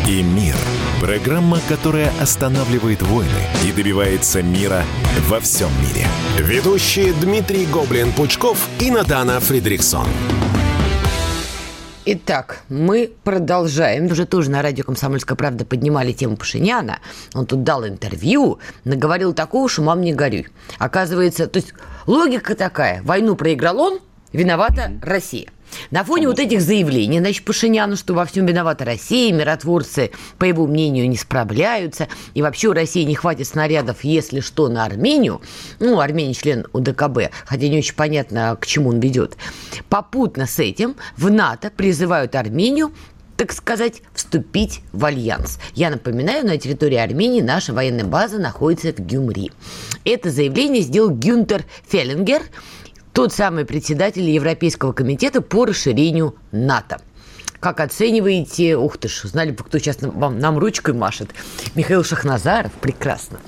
[0.07, 0.55] и мир»–
[1.05, 3.29] Программа, которая останавливает войны
[3.63, 4.83] и добивается мира
[5.27, 6.07] во всем мире.
[6.39, 10.07] Ведущие Дмитрий Гоблин-Пучков и Надана Фридриксон.
[12.05, 14.07] Итак, мы продолжаем.
[14.07, 16.97] Уже тоже на радио «Комсомольская правда» поднимали тему Пашиняна.
[17.35, 20.47] Он тут дал интервью, наговорил такого, что мам не горюй.
[20.79, 21.75] Оказывается, то есть
[22.07, 23.03] логика такая.
[23.03, 23.99] Войну проиграл он,
[24.33, 25.49] виновата Россия.
[25.91, 30.67] На фоне вот этих заявлений, значит, Пашиняна, что во всем виновата Россия, миротворцы, по его
[30.67, 35.41] мнению, не справляются, и вообще у России не хватит снарядов, если что, на Армению,
[35.79, 39.37] ну, Армения член УДКБ, хотя не очень понятно, к чему он ведет.
[39.89, 42.93] Попутно с этим в НАТО призывают Армению
[43.37, 45.59] так сказать, вступить в альянс.
[45.73, 49.51] Я напоминаю, на территории Армении наша военная база находится в Гюмри.
[50.05, 52.43] Это заявление сделал Гюнтер Феллингер,
[53.15, 56.99] тот самый председатель Европейского комитета по расширению НАТО.
[57.61, 61.29] Как оцениваете, ух ты ж, знали бы, кто сейчас нам, нам ручкой машет.
[61.75, 63.39] Михаил Шахназаров, прекрасно.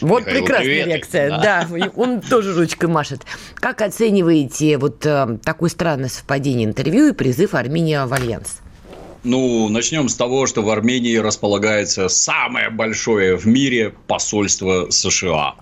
[0.00, 3.22] Вот прекрасная реакция, да, он тоже ручкой машет.
[3.54, 8.58] Как оцениваете вот э, такое странное совпадение интервью и призыв Армении в альянс?
[9.22, 15.54] Ну, начнем с того, что в Армении располагается самое большое в мире посольство США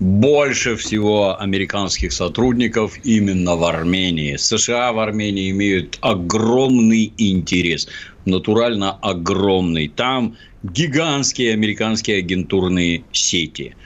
[0.00, 4.36] больше всего американских сотрудников именно в Армении.
[4.36, 7.88] США в Армении имеют огромный интерес,
[8.24, 9.88] натурально огромный.
[9.88, 13.76] Там гигантские американские агентурные сети.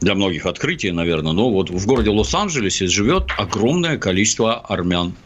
[0.00, 5.14] Для многих открытие, наверное, но вот в городе Лос-Анджелесе живет огромное количество армян–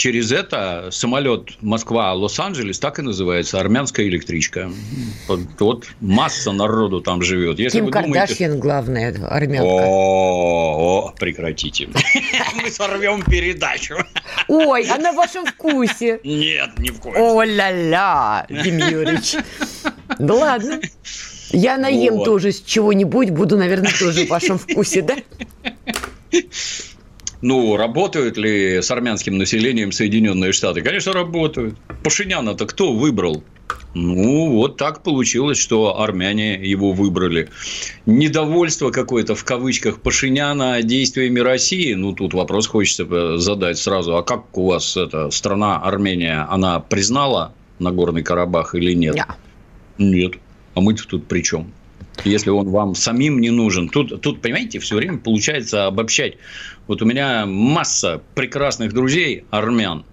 [0.00, 4.70] через это самолет Москва-Лос-Анджелес так и называется, армянская электричка.
[5.28, 7.58] Вот, вот масса народу там живет.
[7.58, 8.62] Если Ким вы Кардашьян, думаете...
[8.62, 9.66] главная армянка.
[9.66, 11.90] О, о, прекратите.
[12.62, 13.96] Мы сорвем передачу.
[14.48, 16.18] Ой, она в вашем вкусе.
[16.24, 17.20] Нет, не в коем.
[17.20, 19.36] О-ля-ля, Дим Юрьевич.
[20.18, 20.80] Да ладно.
[21.50, 22.24] Я наем вот.
[22.24, 25.16] тоже с чего-нибудь, буду, наверное, тоже в вашем вкусе, да?
[27.42, 30.82] Ну, работают ли с армянским населением Соединенные Штаты?
[30.82, 31.78] Конечно, работают.
[32.02, 33.42] Пашиняна-то кто выбрал?
[33.94, 37.48] Ну, вот так получилось, что армяне его выбрали.
[38.06, 41.94] Недовольство какое-то в кавычках Пашиняна действиями России.
[41.94, 44.16] Ну, тут вопрос хочется задать сразу.
[44.16, 49.14] А как у вас эта страна Армения, она признала Нагорный Карабах или нет?
[49.14, 49.26] Нет.
[49.98, 50.32] Нет.
[50.74, 51.72] А мы тут при чем?
[52.24, 53.88] Если он вам самим не нужен.
[53.88, 56.34] Тут, тут, понимаете, все время получается обобщать.
[56.86, 60.04] Вот у меня масса прекрасных друзей армян.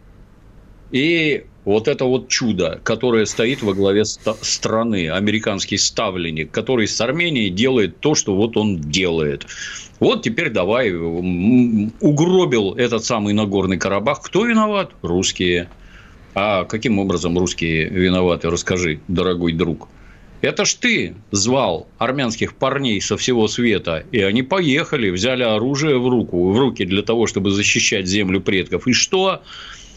[0.91, 7.49] И вот это вот чудо, которое стоит во главе страны, американский ставленник, который с Арменией
[7.49, 9.45] делает то, что вот он делает.
[9.99, 14.21] Вот теперь давай угробил этот самый Нагорный Карабах.
[14.21, 14.91] Кто виноват?
[15.01, 15.67] Русские.
[16.36, 18.49] А каким образом русские виноваты?
[18.49, 19.89] Расскажи, дорогой друг.
[20.41, 26.08] Это ж ты звал армянских парней со всего света, и они поехали, взяли оружие в
[26.08, 28.88] руку, в руки для того, чтобы защищать землю предков.
[28.88, 29.41] И что?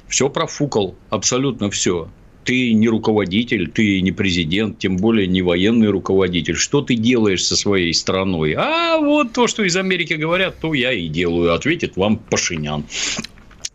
[0.08, 2.08] Все профукал, абсолютно все.
[2.44, 6.56] Ты не руководитель, ты не президент, тем более не военный руководитель.
[6.56, 8.54] Что ты делаешь со своей страной?
[8.56, 12.86] А вот то, что из Америки говорят, то я и делаю, ответит вам Пашинян.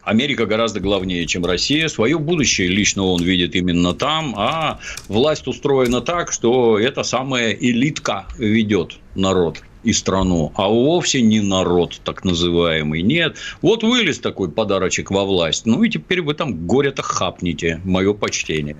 [0.05, 1.87] Америка гораздо главнее, чем Россия.
[1.87, 8.25] Свое будущее лично он видит именно там, а власть устроена так, что эта самая элитка
[8.37, 13.03] ведет народ и страну, а вовсе не народ так называемый.
[13.03, 18.13] Нет, вот вылез такой подарочек во власть, ну и теперь вы там горе-то хапнете, мое
[18.13, 18.77] почтение.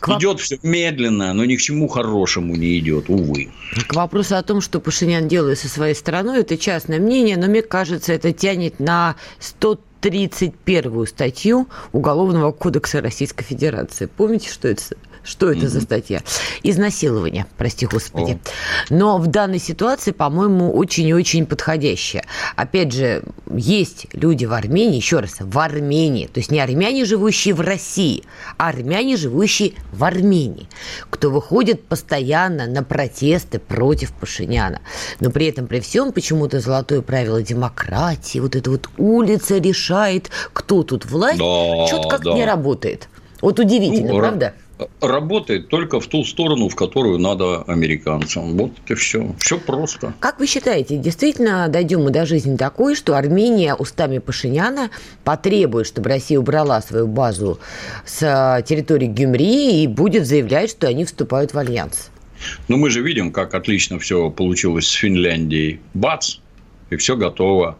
[0.00, 0.18] К...
[0.18, 3.50] Идет все медленно, но ни к чему хорошему не идет, увы.
[3.86, 7.62] К вопросу о том, что Пашинян делает со своей страной, это частное мнение, но мне
[7.62, 14.04] кажется, это тянет на 100 31 статью Уголовного кодекса Российской Федерации.
[14.04, 14.82] Помните, что это
[15.24, 15.68] что это mm-hmm.
[15.68, 16.20] за статья?
[16.62, 18.32] Изнасилование, прости господи.
[18.32, 18.38] Oh.
[18.90, 22.24] Но в данной ситуации, по-моему, очень и очень подходящая.
[22.56, 27.54] Опять же, есть люди в Армении, еще раз, в Армении, то есть не армяне, живущие
[27.54, 28.24] в России,
[28.58, 30.68] а армяне, живущие в Армении,
[31.10, 34.80] кто выходит постоянно на протесты против Пашиняна.
[35.20, 40.82] Но при этом, при всем, почему-то золотое правило демократии, вот эта вот улица решает, кто
[40.82, 42.34] тут власть, да, что-то как да.
[42.34, 43.08] не работает.
[43.40, 44.54] Вот удивительно, ну, правда?
[45.00, 48.56] Работает только в ту сторону, в которую надо американцам.
[48.56, 49.34] Вот и все.
[49.38, 50.14] Все просто.
[50.20, 54.90] Как вы считаете, действительно дойдем мы до жизни такой, что Армения устами Пашиняна
[55.24, 57.58] потребует, чтобы Россия убрала свою базу
[58.04, 62.10] с а, территории Гюмри и будет заявлять, что они вступают в альянс?
[62.68, 65.80] Ну, мы же видим, как отлично все получилось с Финляндией.
[65.94, 66.36] Бац!
[66.90, 67.76] И все готово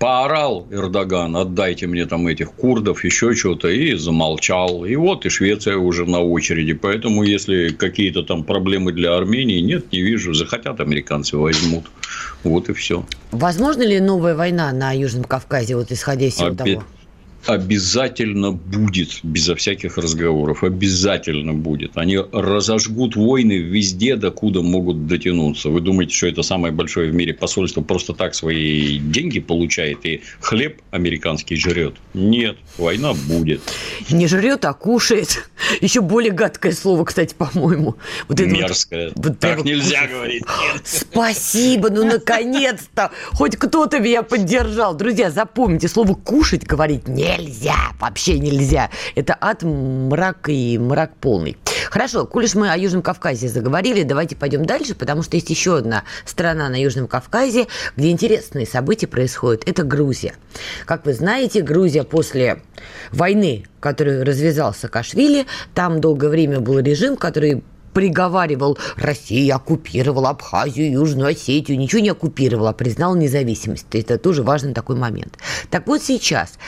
[0.00, 4.86] поорал Эрдоган, отдайте мне там этих курдов, еще что-то, и замолчал.
[4.86, 6.72] И вот и Швеция уже на очереди.
[6.72, 10.32] Поэтому, если какие-то там проблемы для Армении, нет, не вижу.
[10.32, 11.84] Захотят, американцы возьмут.
[12.44, 13.04] Вот и все.
[13.30, 16.74] Возможно ли новая война на Южном Кавказе, вот исходя из всего Опять...
[16.74, 16.84] того?
[17.46, 21.96] Обязательно будет, безо всяких разговоров, обязательно будет.
[21.96, 25.70] Они разожгут войны везде, докуда могут дотянуться.
[25.70, 30.22] Вы думаете, что это самое большое в мире посольство просто так свои деньги получает и
[30.40, 31.94] хлеб американский жрет?
[32.14, 33.62] Нет, война будет.
[34.10, 35.48] Не жрет, а кушает.
[35.80, 37.96] Еще более гадкое слово, кстати, по-моему.
[38.28, 39.12] Вот Мерзкое.
[39.14, 40.10] Вот, так вот нельзя кушать.
[40.10, 40.42] говорить.
[40.84, 43.10] Спасибо, ну наконец-то.
[43.32, 44.94] Хоть кто-то меня поддержал.
[44.94, 48.90] Друзья, запомните, слово «кушать» говорить нет нельзя, вообще нельзя.
[49.14, 51.56] Это ад, мрак и мрак полный.
[51.90, 55.78] Хорошо, коль уж мы о Южном Кавказе заговорили, давайте пойдем дальше, потому что есть еще
[55.78, 57.66] одна страна на Южном Кавказе,
[57.96, 59.68] где интересные события происходят.
[59.68, 60.34] Это Грузия.
[60.86, 62.62] Как вы знаете, Грузия после
[63.10, 67.62] войны, которую развязал Саакашвили, там долгое время был режим, который
[67.92, 73.86] приговаривал, Россия оккупировала Абхазию, Южную Осетию, ничего не оккупировала, признала независимость.
[73.92, 75.38] Это тоже важный такой момент.
[75.70, 76.58] Так вот сейчас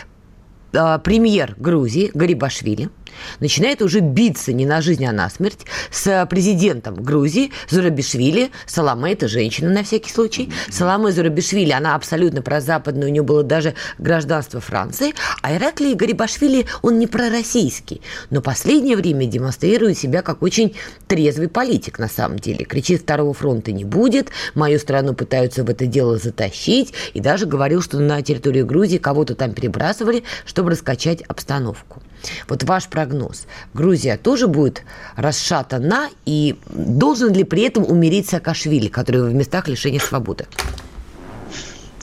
[0.73, 2.89] премьер Грузии Гарибашвили–
[3.41, 8.51] начинает уже биться не на жизнь, а на смерть с президентом Грузии Зурабишвили.
[8.67, 10.53] Саламе– это женщина на всякий случай.
[10.71, 15.15] Саламе Зурабишвили, она абсолютно прозападная, у нее было даже гражданство Франции.
[15.43, 18.01] А Ираклий Гарибашвили, он не пророссийский.
[18.31, 20.75] Но последнее время демонстрирует себя как очень
[21.07, 22.65] трезвый политик на самом деле.
[22.65, 26.93] Кричит, второго фронта не будет, мою страну пытаются в это дело затащить.
[27.15, 32.03] И даже говорил, что на территории Грузии кого-то там перебрасывали, чтобы раскачать обстановку.
[32.49, 33.47] Вот ваш прогноз.
[33.75, 34.83] Грузия тоже будет
[35.17, 40.47] расшатана, и должен ли при этом умереть Саакашвили, который в местах лишения свободы?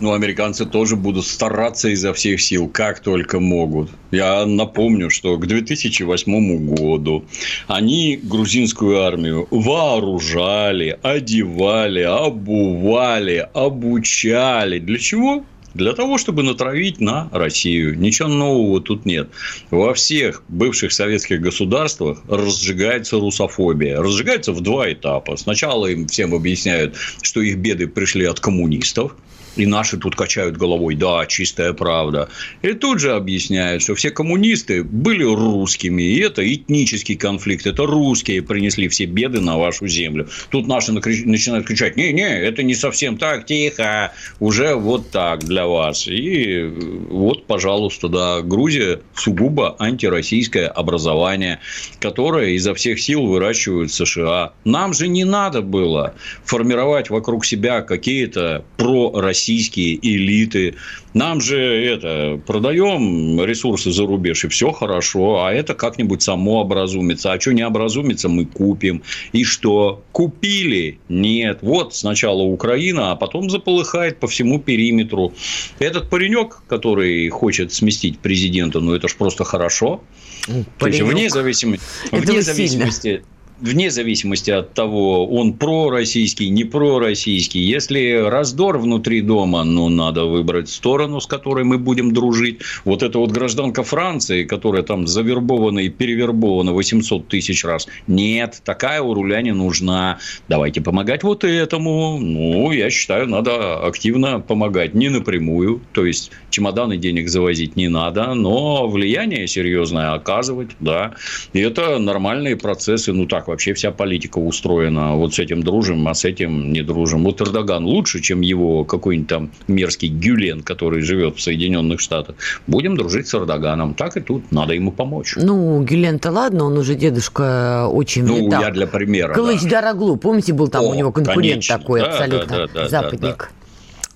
[0.01, 3.89] Ну, американцы тоже будут стараться изо всех сил, как только могут.
[4.11, 7.25] Я напомню, что к 2008 году
[7.67, 14.79] они грузинскую армию вооружали, одевали, обували, обучали.
[14.79, 15.43] Для чего?
[15.73, 17.97] Для того, чтобы натравить на Россию.
[17.97, 19.29] Ничего нового тут нет.
[19.71, 24.01] Во всех бывших советских государствах разжигается русофобия.
[24.01, 25.37] Разжигается в два этапа.
[25.37, 29.15] Сначала им всем объясняют, что их беды пришли от коммунистов–
[29.59, 32.29] и наши тут качают головой, да, чистая правда.
[32.61, 38.41] И тут же объясняют, что все коммунисты были русскими, и это этнический конфликт, это русские
[38.41, 40.29] принесли все беды на вашу землю.
[40.49, 46.07] Тут наши начинают кричать, не-не, это не совсем так, тихо, уже вот так для вас.
[46.07, 46.63] И
[47.09, 51.59] вот, пожалуйста, да, Грузия сугубо антироссийское образование,
[51.99, 54.53] которое изо всех сил выращивают США.
[54.63, 56.13] Нам же не надо было
[56.45, 60.75] формировать вокруг себя какие-то пророссийские российские элиты.
[61.13, 67.33] Нам же это продаем ресурсы за рубеж, и все хорошо, а это как-нибудь само образумится.
[67.33, 69.01] А что не образумится, мы купим.
[69.31, 70.03] И что?
[70.11, 70.99] Купили?
[71.09, 71.59] Нет.
[71.61, 75.33] Вот сначала Украина, а потом заполыхает по всему периметру.
[75.79, 80.01] Этот паренек, который хочет сместить президента, ну это ж просто хорошо.
[80.45, 80.77] Паренек.
[80.77, 83.23] То есть вне зависимости, вне зависимости
[83.61, 90.69] вне зависимости от того, он пророссийский, не пророссийский, если раздор внутри дома, ну, надо выбрать
[90.69, 92.59] сторону, с которой мы будем дружить.
[92.85, 97.87] Вот эта вот гражданка Франции, которая там завербована и перевербована 800 тысяч раз.
[98.07, 100.19] Нет, такая у руля не нужна.
[100.47, 102.17] Давайте помогать вот этому.
[102.19, 104.93] Ну, я считаю, надо активно помогать.
[104.93, 111.15] Не напрямую, то есть чемоданы денег завозить не надо, но влияние серьезное оказывать, да.
[111.53, 113.11] И это нормальные процессы.
[113.13, 115.15] Ну, так вообще вся политика устроена.
[115.15, 117.23] Вот с этим дружим, а с этим не дружим.
[117.23, 122.35] Вот Эрдоган лучше, чем его какой-нибудь там мерзкий Гюлен, который живет в Соединенных Штатах.
[122.67, 123.93] Будем дружить с Эрдоганом.
[123.93, 124.51] Так и тут.
[124.51, 125.35] Надо ему помочь.
[125.35, 128.23] Ну, Гюлен-то ладно, он уже дедушка очень...
[128.23, 128.61] Ну, видал.
[128.61, 129.33] я для примера.
[129.33, 129.81] Кылыч да.
[129.81, 131.77] Дороглу, помните, был там О, у него конкурент конечно.
[131.77, 133.21] такой да, абсолютно, да, да, западник.
[133.21, 133.58] Да, да.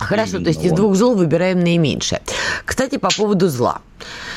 [0.03, 2.21] Хорошо, то есть из двух зол выбираем наименьшее.
[2.65, 3.81] Кстати, по поводу зла.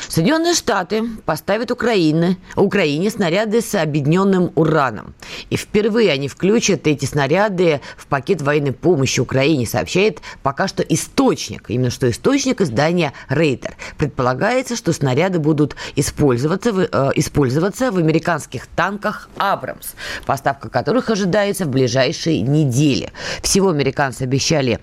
[0.07, 5.13] Соединенные Штаты поставят Украине, Украине снаряды с объединенным ураном.
[5.49, 11.65] И впервые они включат эти снаряды в пакет военной помощи Украине, сообщает пока что источник.
[11.67, 13.75] Именно что источник издания Рейтер.
[13.97, 19.93] Предполагается, что снаряды будут использоваться в, э, использоваться в американских танках «Абрамс»,
[20.25, 23.11] поставка которых ожидается в ближайшие недели.
[23.41, 24.79] Всего американцы обещали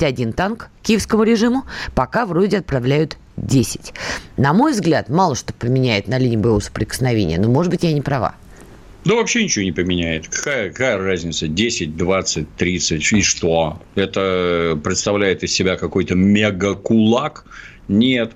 [0.00, 3.92] 31 танк киевскому режиму, пока вроде отправляют 10.
[4.38, 8.00] На мой взгляд, мало что поменяет на линии боевого соприкосновения, но, может быть, я не
[8.00, 8.34] права.
[9.04, 10.28] Да вообще ничего не поменяет.
[10.28, 11.48] Какая, какая разница?
[11.48, 13.80] 10, 20, 30 и что?
[13.94, 17.44] Это представляет из себя какой-то мега-кулак?
[17.88, 18.32] Нет.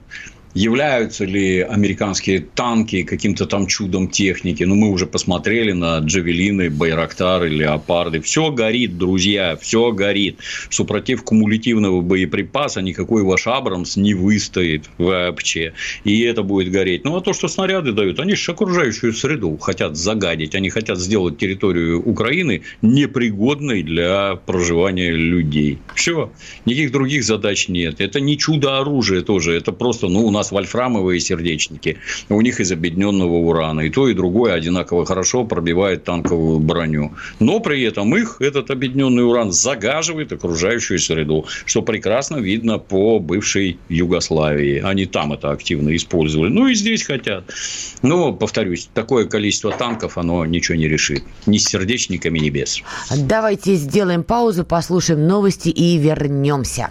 [0.55, 4.63] Являются ли американские танки каким-то там чудом техники?
[4.63, 8.21] Ну, мы уже посмотрели на Джавелины, Байрактары, Леопарды.
[8.21, 10.39] Все горит, друзья, все горит.
[10.71, 15.73] Супротив кумулятивного боеприпаса никакой ваш Абрамс не выстоит вообще.
[16.05, 17.05] И это будет гореть.
[17.05, 20.55] Ну, а то, что снаряды дают, они же окружающую среду хотят загадить.
[20.55, 25.79] Они хотят сделать территорию Украины непригодной для проживания людей.
[25.97, 26.31] Все.
[26.65, 28.01] Никаких других задач нет.
[28.01, 29.53] Это не чудо оружия тоже.
[29.57, 31.99] Это просто, ну, у нас нас вольфрамовые сердечники,
[32.29, 33.81] у них из объединенного урана.
[33.81, 37.13] И то, и другое одинаково хорошо пробивает танковую броню.
[37.41, 43.79] Но при этом их, этот объединенный уран, загаживает окружающую среду, что прекрасно видно по бывшей
[43.89, 44.81] Югославии.
[44.81, 46.51] Они там это активно использовали.
[46.51, 47.45] Ну, и здесь хотят.
[48.03, 51.23] Но, повторюсь, такое количество танков, оно ничего не решит.
[51.47, 52.83] Ни с сердечниками, ни без.
[53.17, 56.91] Давайте сделаем паузу, послушаем новости и вернемся.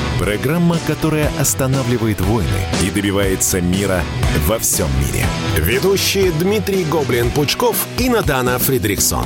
[0.21, 2.47] программа, которая останавливает войны
[2.85, 4.03] и добивается мира
[4.45, 5.25] во всем мире.
[5.57, 9.25] Ведущие Дмитрий Гоблин-Пучков и Надана Фридриксон.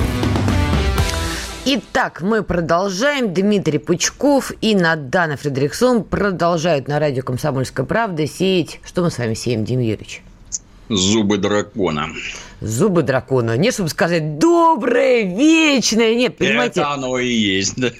[1.66, 3.34] Итак, мы продолжаем.
[3.34, 8.80] Дмитрий Пучков и Надана Фредериксон продолжают на радио «Комсомольская правда» сеять...
[8.82, 10.22] Что мы с вами сеем, Дим Юрьевич?
[10.88, 12.08] Зубы дракона.
[12.62, 13.58] Зубы дракона.
[13.58, 16.14] Не чтобы сказать доброе, вечное.
[16.14, 16.80] Нет, понимаете...
[16.80, 17.90] Это оно и есть, да.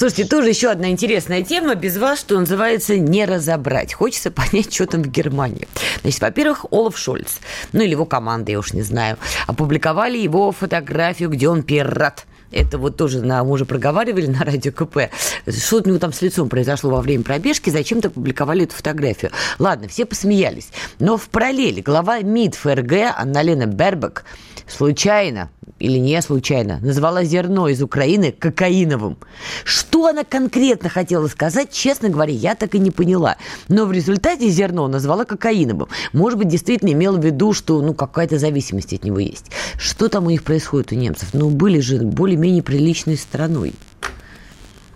[0.00, 3.92] Слушайте, тоже еще одна интересная тема, без вас, что называется, не разобрать.
[3.92, 5.68] Хочется понять, что там в Германии.
[6.00, 7.36] Значит, во-первых, Олаф Шольц,
[7.74, 12.24] ну или его команда, я уж не знаю, опубликовали его фотографию, где он пират.
[12.50, 15.12] Это вот тоже на, мы уже проговаривали на радио КП.
[15.46, 19.32] Что у него там с лицом произошло во время пробежки, зачем-то публиковали эту фотографию.
[19.58, 20.70] Ладно, все посмеялись.
[20.98, 24.24] Но в параллели глава МИД ФРГ Анна-Лена Бербек
[24.66, 29.18] случайно или не случайно назвала зерно из Украины кокаиновым.
[29.64, 33.36] Что она конкретно хотела сказать, честно говоря, я так и не поняла.
[33.68, 35.88] Но в результате зерно назвала кокаиновым.
[36.12, 39.46] Может быть, действительно имела в виду, что ну, какая-то зависимость от него есть.
[39.78, 41.30] Что там у них происходит у немцев?
[41.32, 43.74] Ну, были же более-менее приличной страной.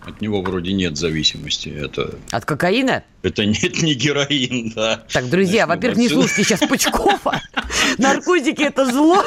[0.06, 1.70] От него вроде нет зависимости.
[1.70, 2.16] Это...
[2.30, 3.04] От кокаина?
[3.22, 5.02] Это нет, не героин, да.
[5.10, 7.40] Так, друзья, во-первых, не слушайте сейчас Пучкова.
[7.98, 9.22] Наркотики– это зло.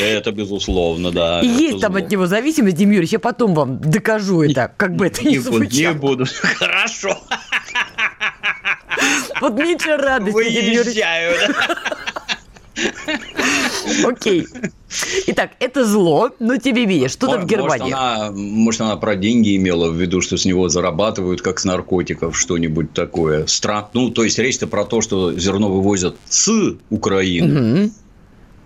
[0.00, 1.40] Это безусловно, да.
[1.40, 2.02] И есть там зло.
[2.02, 5.94] от него зависимость, Дим Юрьевич, я потом вам докажу это, как бы это ни звучало.
[5.94, 7.18] Не буду, хорошо.
[9.40, 11.04] Вот мне радости, Дим Юрьевич.
[14.04, 14.46] Окей.
[15.26, 17.82] Итак, это зло, но тебе видишь, что там в Германии?
[17.82, 21.64] Может она, может, она про деньги имела в виду, что с него зарабатывают, как с
[21.64, 23.46] наркотиков, что-нибудь такое.
[23.46, 23.86] Стран...
[23.92, 26.50] Ну, то есть, речь-то про то, что зерно вывозят с
[26.90, 27.82] Украины.
[27.82, 27.90] Угу.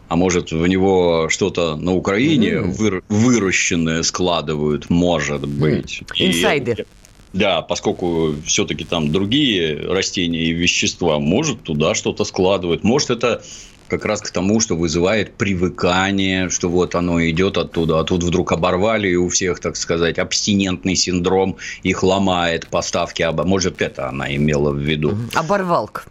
[0.09, 6.03] А может, в него что-то на Украине mm вы, выращенное складывают, может быть.
[6.17, 6.77] Инсайды.
[6.79, 6.85] И,
[7.33, 12.85] да, поскольку все-таки там другие растения и вещества, может, туда что-то складывают.
[12.85, 13.43] Может, это
[13.89, 18.53] как раз к тому, что вызывает привыкание, что вот оно идет оттуда, а тут вдруг
[18.53, 24.71] оборвали, и у всех, так сказать, абстинентный синдром их ломает, поставки, может, это она имела
[24.71, 25.17] в виду.
[25.35, 26.03] Оборвалка.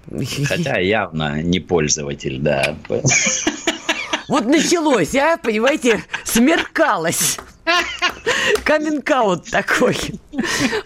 [0.45, 2.75] Хотя явно не пользователь, да.
[4.28, 7.38] Вот началось, а, понимаете, смеркалось.
[8.63, 9.05] Каминг
[9.49, 9.97] такой.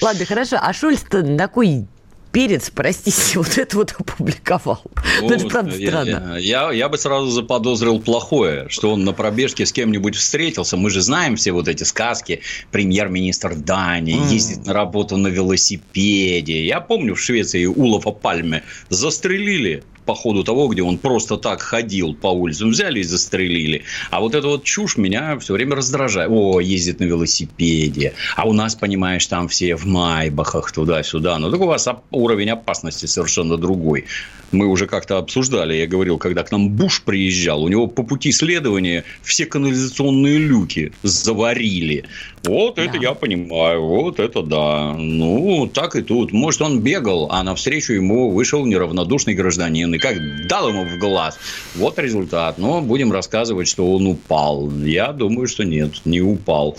[0.01, 0.57] Ладно, хорошо.
[0.61, 1.87] А Шульц-то такой
[2.31, 4.81] перец, простите, вот это вот опубликовал.
[5.21, 6.37] Ну, это правда странно.
[6.37, 10.77] Я, я бы сразу заподозрил плохое, что он на пробежке с кем-нибудь встретился.
[10.77, 12.41] Мы же знаем все вот эти сказки.
[12.71, 14.33] Премьер-министр Дании mm.
[14.33, 16.65] ездит на работу на велосипеде.
[16.65, 22.13] Я помню, в Швеции Улафа Пальме застрелили по ходу того, где он просто так ходил
[22.13, 23.83] по улицам, взяли и застрелили.
[24.09, 26.29] А вот эта вот чушь меня все время раздражает.
[26.31, 28.13] О, ездит на велосипеде.
[28.35, 31.37] А у нас, понимаешь, там все в майбахах туда-сюда.
[31.39, 34.05] Но так у вас уровень опасности совершенно другой
[34.51, 38.31] мы уже как-то обсуждали, я говорил, когда к нам Буш приезжал, у него по пути
[38.31, 42.05] следования все канализационные люки заварили.
[42.43, 42.83] Вот да.
[42.83, 44.95] это я понимаю, вот это да.
[44.97, 46.31] Ну, так и тут.
[46.31, 49.90] Может, он бегал, а навстречу ему вышел неравнодушный гражданин.
[49.95, 51.39] И как дал ему в глаз.
[51.75, 52.57] Вот результат.
[52.57, 54.71] Но будем рассказывать, что он упал.
[54.71, 56.77] Я думаю, что нет, не упал.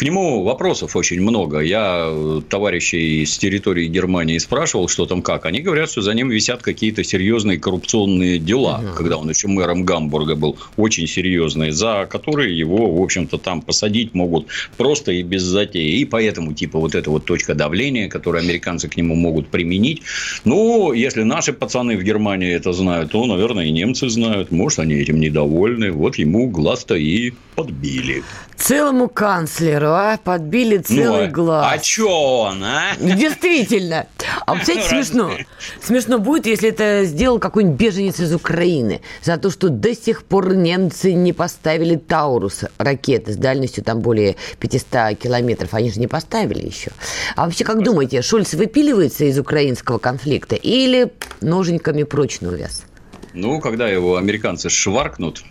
[0.00, 1.60] К нему вопросов очень много.
[1.60, 5.44] Я э, товарищей с территории Германии спрашивал, что там как.
[5.44, 8.94] Они говорят, что за ним висят какие-то серьезные коррупционные дела, угу.
[8.96, 14.14] когда он еще мэром Гамбурга был, очень серьезные, за которые его, в общем-то, там посадить
[14.14, 14.46] могут
[14.78, 15.98] просто и без затеи.
[15.98, 20.00] И поэтому, типа, вот эта вот точка давления, которую американцы к нему могут применить.
[20.46, 24.50] Ну, если наши пацаны в Германии это знают, то, наверное, и немцы знают.
[24.50, 25.92] Может, они этим недовольны.
[25.92, 28.22] Вот ему глаз-то и подбили.
[28.56, 30.18] Целому канцлеру а?
[30.22, 31.66] Подбили ну, целый ну, глаз.
[31.70, 32.96] А чё он, а?
[32.98, 34.06] Действительно.
[34.46, 35.32] А, кстати, смешно.
[35.82, 40.54] Смешно будет, если это сделал какой-нибудь беженец из Украины за то, что до сих пор
[40.54, 45.74] немцы не поставили Таурус ракеты с дальностью там более 500 километров.
[45.74, 46.90] Они же не поставили еще.
[47.36, 52.84] А вообще, как думаете, Шульц выпиливается из украинского конфликта или ноженьками прочно увяз?
[53.34, 55.44] Ну, когда его американцы шваркнут,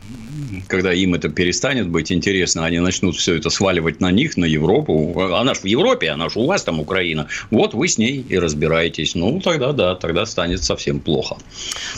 [0.67, 5.19] когда им это перестанет быть интересно, они начнут все это сваливать на них, на Европу.
[5.33, 7.27] Она же в Европе, она же у вас там Украина.
[7.51, 9.15] Вот вы с ней и разбираетесь.
[9.15, 11.37] Ну, тогда да, тогда станет совсем плохо.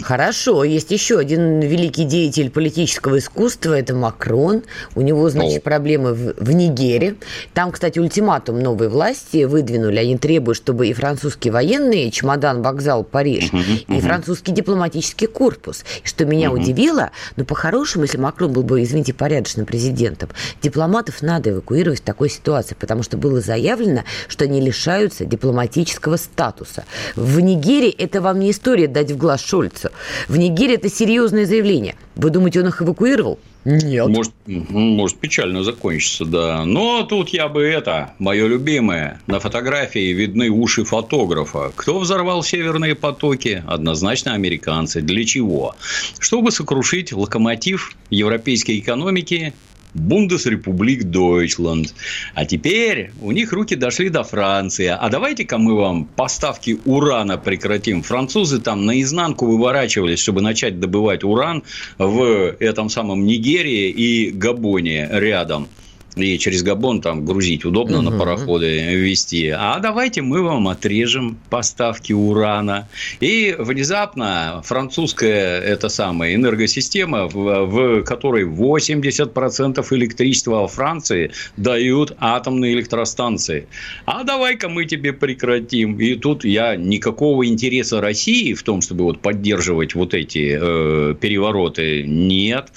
[0.02, 0.64] Хорошо.
[0.64, 3.74] Есть еще один великий деятель политического искусства.
[3.74, 4.64] Это Макрон.
[4.96, 5.62] У него, значит, О.
[5.62, 7.16] проблемы в, в Нигере.
[7.54, 9.98] Там, кстати, ультиматум новой власти выдвинули.
[9.98, 14.02] Они требуют, чтобы и французские военные, чемодан, вокзал, Париж, угу, и угу.
[14.02, 15.71] французский дипломатический корпус.
[16.04, 16.62] И что меня угу.
[16.62, 20.30] удивило, ну, по-хорошему, если Макрон был бы, извините, порядочным президентом.
[20.62, 26.86] Дипломатов надо эвакуировать в такой ситуации, потому что было заявлено, что они лишаются дипломатического статуса.
[27.16, 29.90] В Нигерии это вам не история дать в глаз Шольцу.
[30.28, 31.96] В Нигерии это серьезное заявление.
[32.16, 33.40] Вы думаете, он их эвакуировал?
[33.64, 34.08] Нет.
[34.08, 36.66] Может, может печально закончиться, да.
[36.66, 39.22] Но тут я бы это, мое любимое.
[39.28, 41.72] На фотографии видны уши фотографа.
[41.76, 43.64] Кто взорвал северные потоки?
[43.68, 45.02] Однозначно американцы.
[45.02, 45.76] Для чего?
[46.20, 49.54] Чтобы сокрушить локомотив европейской экономики
[49.94, 51.94] Бундесрепублик Дойчланд.
[52.34, 54.88] А теперь у них руки дошли до Франции.
[54.88, 58.02] А давайте-ка мы вам поставки урана прекратим.
[58.02, 61.64] Французы там наизнанку выворачивались, чтобы начать добывать уран
[61.98, 65.68] в этом самом Нигерии и Габоне рядом
[66.16, 68.10] и через Габон там грузить удобно угу.
[68.10, 69.50] на пароходы везти.
[69.50, 72.90] А давайте мы вам отрежем поставки урана.
[73.20, 82.74] И внезапно французская эта самая энергосистема, в, в которой 80% электричества во Франции дают атомные
[82.74, 83.68] электростанции.
[84.06, 85.98] А давай-ка мы тебе прекратим.
[86.00, 92.04] И тут я никакого интереса России в том, чтобы вот поддерживать вот эти э, перевороты,
[92.04, 92.72] нет.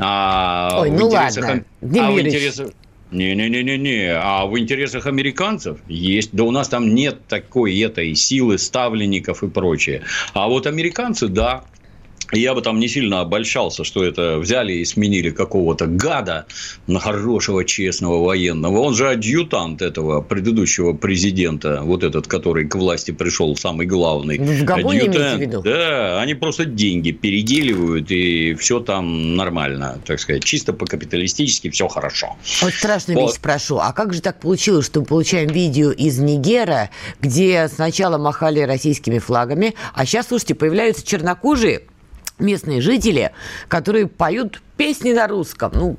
[0.00, 2.68] А Ой, ну ладно, а в интересах...
[3.10, 4.14] Не-не-не-не-не.
[4.14, 6.30] А в интересах американцев есть.
[6.32, 10.02] Да у нас там нет такой этой силы ставленников и прочее.
[10.32, 11.64] А вот американцы, да,
[12.32, 16.46] я бы там не сильно обольщался, что это взяли и сменили какого-то гада
[16.86, 18.78] на хорошего, честного военного.
[18.78, 24.38] Он же адъютант этого предыдущего президента, вот этот, который к власти пришел, самый главный.
[24.38, 25.62] В Габоне адъютант, в виду?
[25.62, 30.44] Да, они просто деньги переделивают, и все там нормально, так сказать.
[30.44, 32.36] Чисто по-капиталистически все хорошо.
[32.62, 33.30] Вот страшную вот.
[33.30, 33.78] вещь спрошу.
[33.78, 39.18] А как же так получилось, что мы получаем видео из Нигера, где сначала махали российскими
[39.18, 41.82] флагами, а сейчас, слушайте, появляются чернокожие,
[42.40, 43.32] местные жители,
[43.68, 45.72] которые поют песни на русском.
[45.74, 45.96] Ну,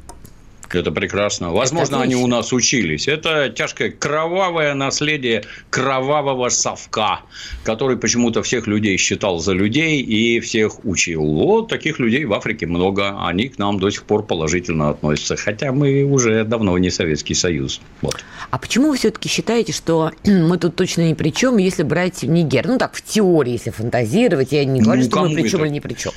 [0.75, 1.51] это прекрасно.
[1.51, 3.07] Возможно, это они у нас учились.
[3.07, 7.21] Это тяжкое кровавое наследие кровавого совка,
[7.63, 11.23] который почему-то всех людей считал за людей и всех учил.
[11.23, 13.25] Вот таких людей в Африке много.
[13.25, 15.35] Они к нам до сих пор положительно относятся.
[15.35, 17.81] Хотя мы уже давно не Советский Союз.
[18.01, 18.23] Вот.
[18.49, 22.67] А почему вы все-таки считаете, что мы тут точно ни при чем, если брать Нигер?
[22.67, 25.71] Ну так, в теории, если фантазировать, я не говорю, ну, что мы при чем или
[25.71, 26.13] ни при чем.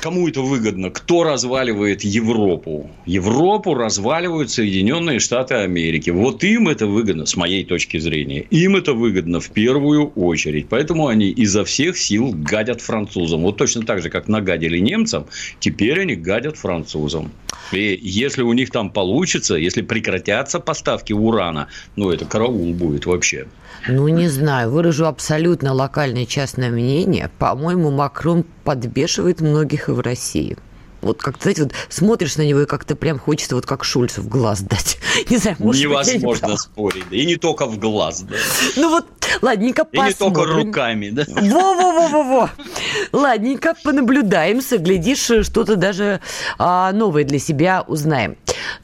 [0.00, 0.90] Кому это выгодно?
[0.90, 2.88] Кто разваливает Европу?
[3.04, 6.10] Европу разваливают Соединенные Штаты Америки.
[6.10, 8.42] Вот им это выгодно, с моей точки зрения.
[8.50, 10.68] Им это выгодно в первую очередь.
[10.68, 13.42] Поэтому они изо всех сил гадят французам.
[13.42, 15.26] Вот точно так же, как нагадили немцам,
[15.58, 17.32] теперь они гадят французам.
[17.72, 23.46] И если у них там получится, если прекратятся поставки урана, ну, это караул будет вообще.
[23.86, 27.30] Ну, не знаю, выражу абсолютно локальное частное мнение.
[27.38, 30.56] По-моему, Макрон подбешивает многих и в России.
[31.00, 34.28] Вот как-то, знаете, вот смотришь на него и как-то прям хочется вот как Шульцу в
[34.28, 34.98] глаз дать.
[35.30, 37.04] Не знаю, может Невозможно быть, спорить.
[37.10, 38.34] И не только в глаз, да.
[38.76, 39.06] Ну вот,
[39.40, 40.06] ладненько посмотрим.
[40.06, 41.24] И не только руками, да.
[41.28, 42.50] Во-во-во-во-во.
[43.12, 46.20] Ладненько понаблюдаемся, глядишь, что-то даже
[46.58, 48.36] а, новое для себя узнаем.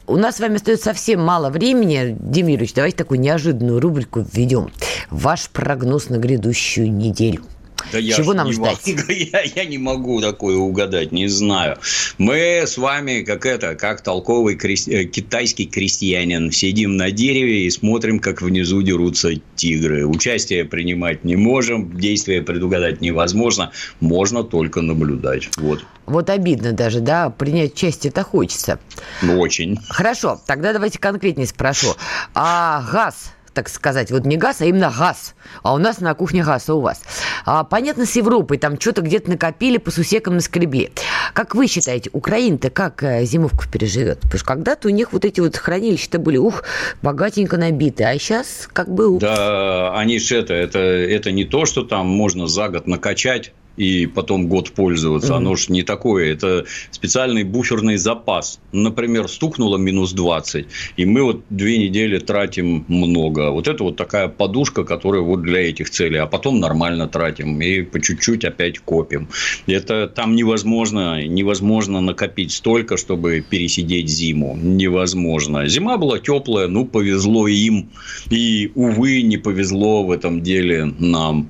[0.07, 2.15] У нас с вами остается совсем мало времени.
[2.17, 4.71] Дим Юрьевич, давайте такую неожиданную рубрику введем.
[5.09, 7.43] Ваш прогноз на грядущую неделю.
[7.91, 8.79] Да Чего нам ждать?
[9.09, 11.77] я, я не могу такое угадать, не знаю.
[12.17, 14.87] Мы с вами, как это, как толковый крес...
[14.87, 20.05] Э, китайский крестьянин, сидим на дереве и смотрим, как внизу дерутся тигры.
[20.05, 25.49] Участие принимать не можем, действия предугадать невозможно, можно только наблюдать.
[25.57, 25.85] Вот.
[26.05, 28.79] Вот обидно даже, да, принять участие это хочется.
[29.21, 29.77] Ну, очень.
[29.89, 31.95] Хорошо, тогда давайте конкретнее спрошу.
[32.33, 35.33] А газ так сказать, вот не газ, а именно газ.
[35.63, 37.01] А у нас на кухне газ, а у вас.
[37.45, 40.91] А, понятно, с Европой там что-то где-то накопили, по сусекам наскребли.
[41.33, 44.19] Как вы считаете, Украина-то как э, зимовку переживет?
[44.19, 46.63] Потому что когда-то у них вот эти вот хранилища-то были, ух,
[47.01, 49.07] богатенько набиты, а сейчас как бы...
[49.07, 49.21] Ух.
[49.21, 54.05] Да, они же это, это, это не то, что там можно за год накачать и
[54.05, 55.33] потом год пользоваться.
[55.33, 55.37] Mm-hmm.
[55.37, 56.31] Оно же не такое.
[56.31, 58.59] Это специальный буферный запас.
[58.71, 60.67] Например, стукнуло минус 20,
[60.97, 63.51] и мы вот две недели тратим много.
[63.51, 66.19] Вот это вот такая подушка, которая вот для этих целей.
[66.19, 69.27] А потом нормально тратим и по чуть-чуть опять копим.
[69.67, 74.57] Это там невозможно, невозможно накопить столько, чтобы пересидеть зиму.
[74.61, 75.67] Невозможно.
[75.67, 77.89] Зима была теплая, ну, повезло им.
[78.29, 81.49] И, увы, не повезло в этом деле нам.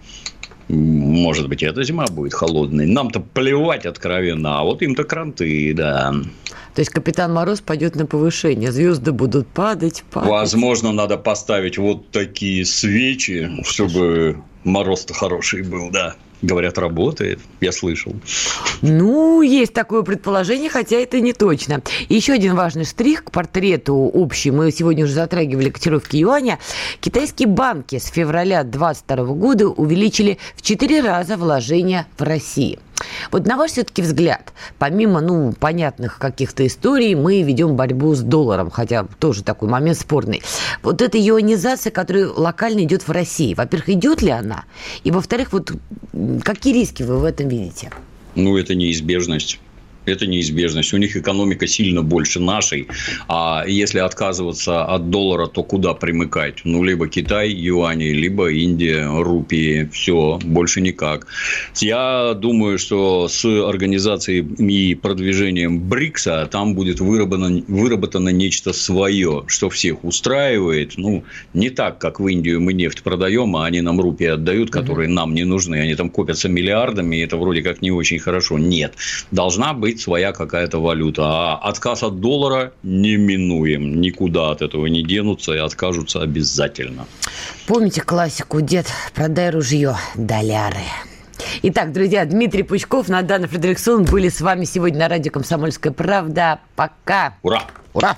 [0.68, 2.88] Может быть, эта зима будет холодной.
[2.88, 6.14] Нам-то плевать откровенно, а вот им-то кранты, да.
[6.74, 10.30] То есть Капитан Мороз пойдет на повышение, звезды будут падать, падать.
[10.30, 16.16] Возможно, надо поставить вот такие свечи, чтобы мороз-то хороший был, да.
[16.46, 17.40] Говорят, работает.
[17.60, 18.14] Я слышал.
[18.84, 21.82] Ну, есть такое предположение, хотя это не точно.
[22.08, 24.52] Еще один важный штрих к портрету общий.
[24.52, 26.60] Мы сегодня уже затрагивали котировки юаня.
[27.00, 32.78] Китайские банки с февраля 2022 года увеличили в 4 раза вложения в России.
[33.32, 38.70] Вот на ваш все-таки взгляд, помимо, ну, понятных каких-то историй, мы ведем борьбу с долларом,
[38.70, 40.42] хотя тоже такой момент спорный.
[40.82, 44.66] Вот эта юанизация, которая локально идет в России, во-первых, идет ли она?
[45.04, 45.72] И, во-вторых, вот
[46.44, 47.92] какие риски вы в этом видите?
[48.36, 49.60] Ну, это неизбежность
[50.06, 50.94] это неизбежность.
[50.94, 52.88] У них экономика сильно больше нашей.
[53.28, 56.62] А если отказываться от доллара, то куда примыкать?
[56.64, 59.90] Ну, либо Китай, юани, либо Индия, рупии.
[59.92, 61.28] Все, больше никак.
[61.76, 69.70] Я думаю, что с организацией и продвижением БРИКСа там будет выработано, выработано нечто свое, что
[69.70, 70.94] всех устраивает.
[70.98, 75.08] Ну, не так, как в Индию мы нефть продаем, а они нам рупии отдают, которые
[75.08, 75.16] угу.
[75.16, 75.76] нам не нужны.
[75.76, 78.58] Они там копятся миллиардами, и это вроде как не очень хорошо.
[78.58, 78.94] Нет.
[79.32, 81.24] Должна быть быть своя какая-то валюта.
[81.26, 84.02] А отказ от доллара неминуем.
[84.02, 87.06] Никуда от этого не денутся и откажутся обязательно.
[87.68, 90.84] Помните классику «Дед, продай ружье, доляры».
[91.64, 96.60] Итак, друзья, Дмитрий Пучков, Надана Фредериксон были с вами сегодня на радио «Комсомольская правда».
[96.76, 97.36] Пока.
[97.42, 97.62] Ура!
[97.94, 98.18] Ура!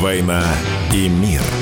[0.00, 0.44] «Война
[0.92, 1.40] и мир»–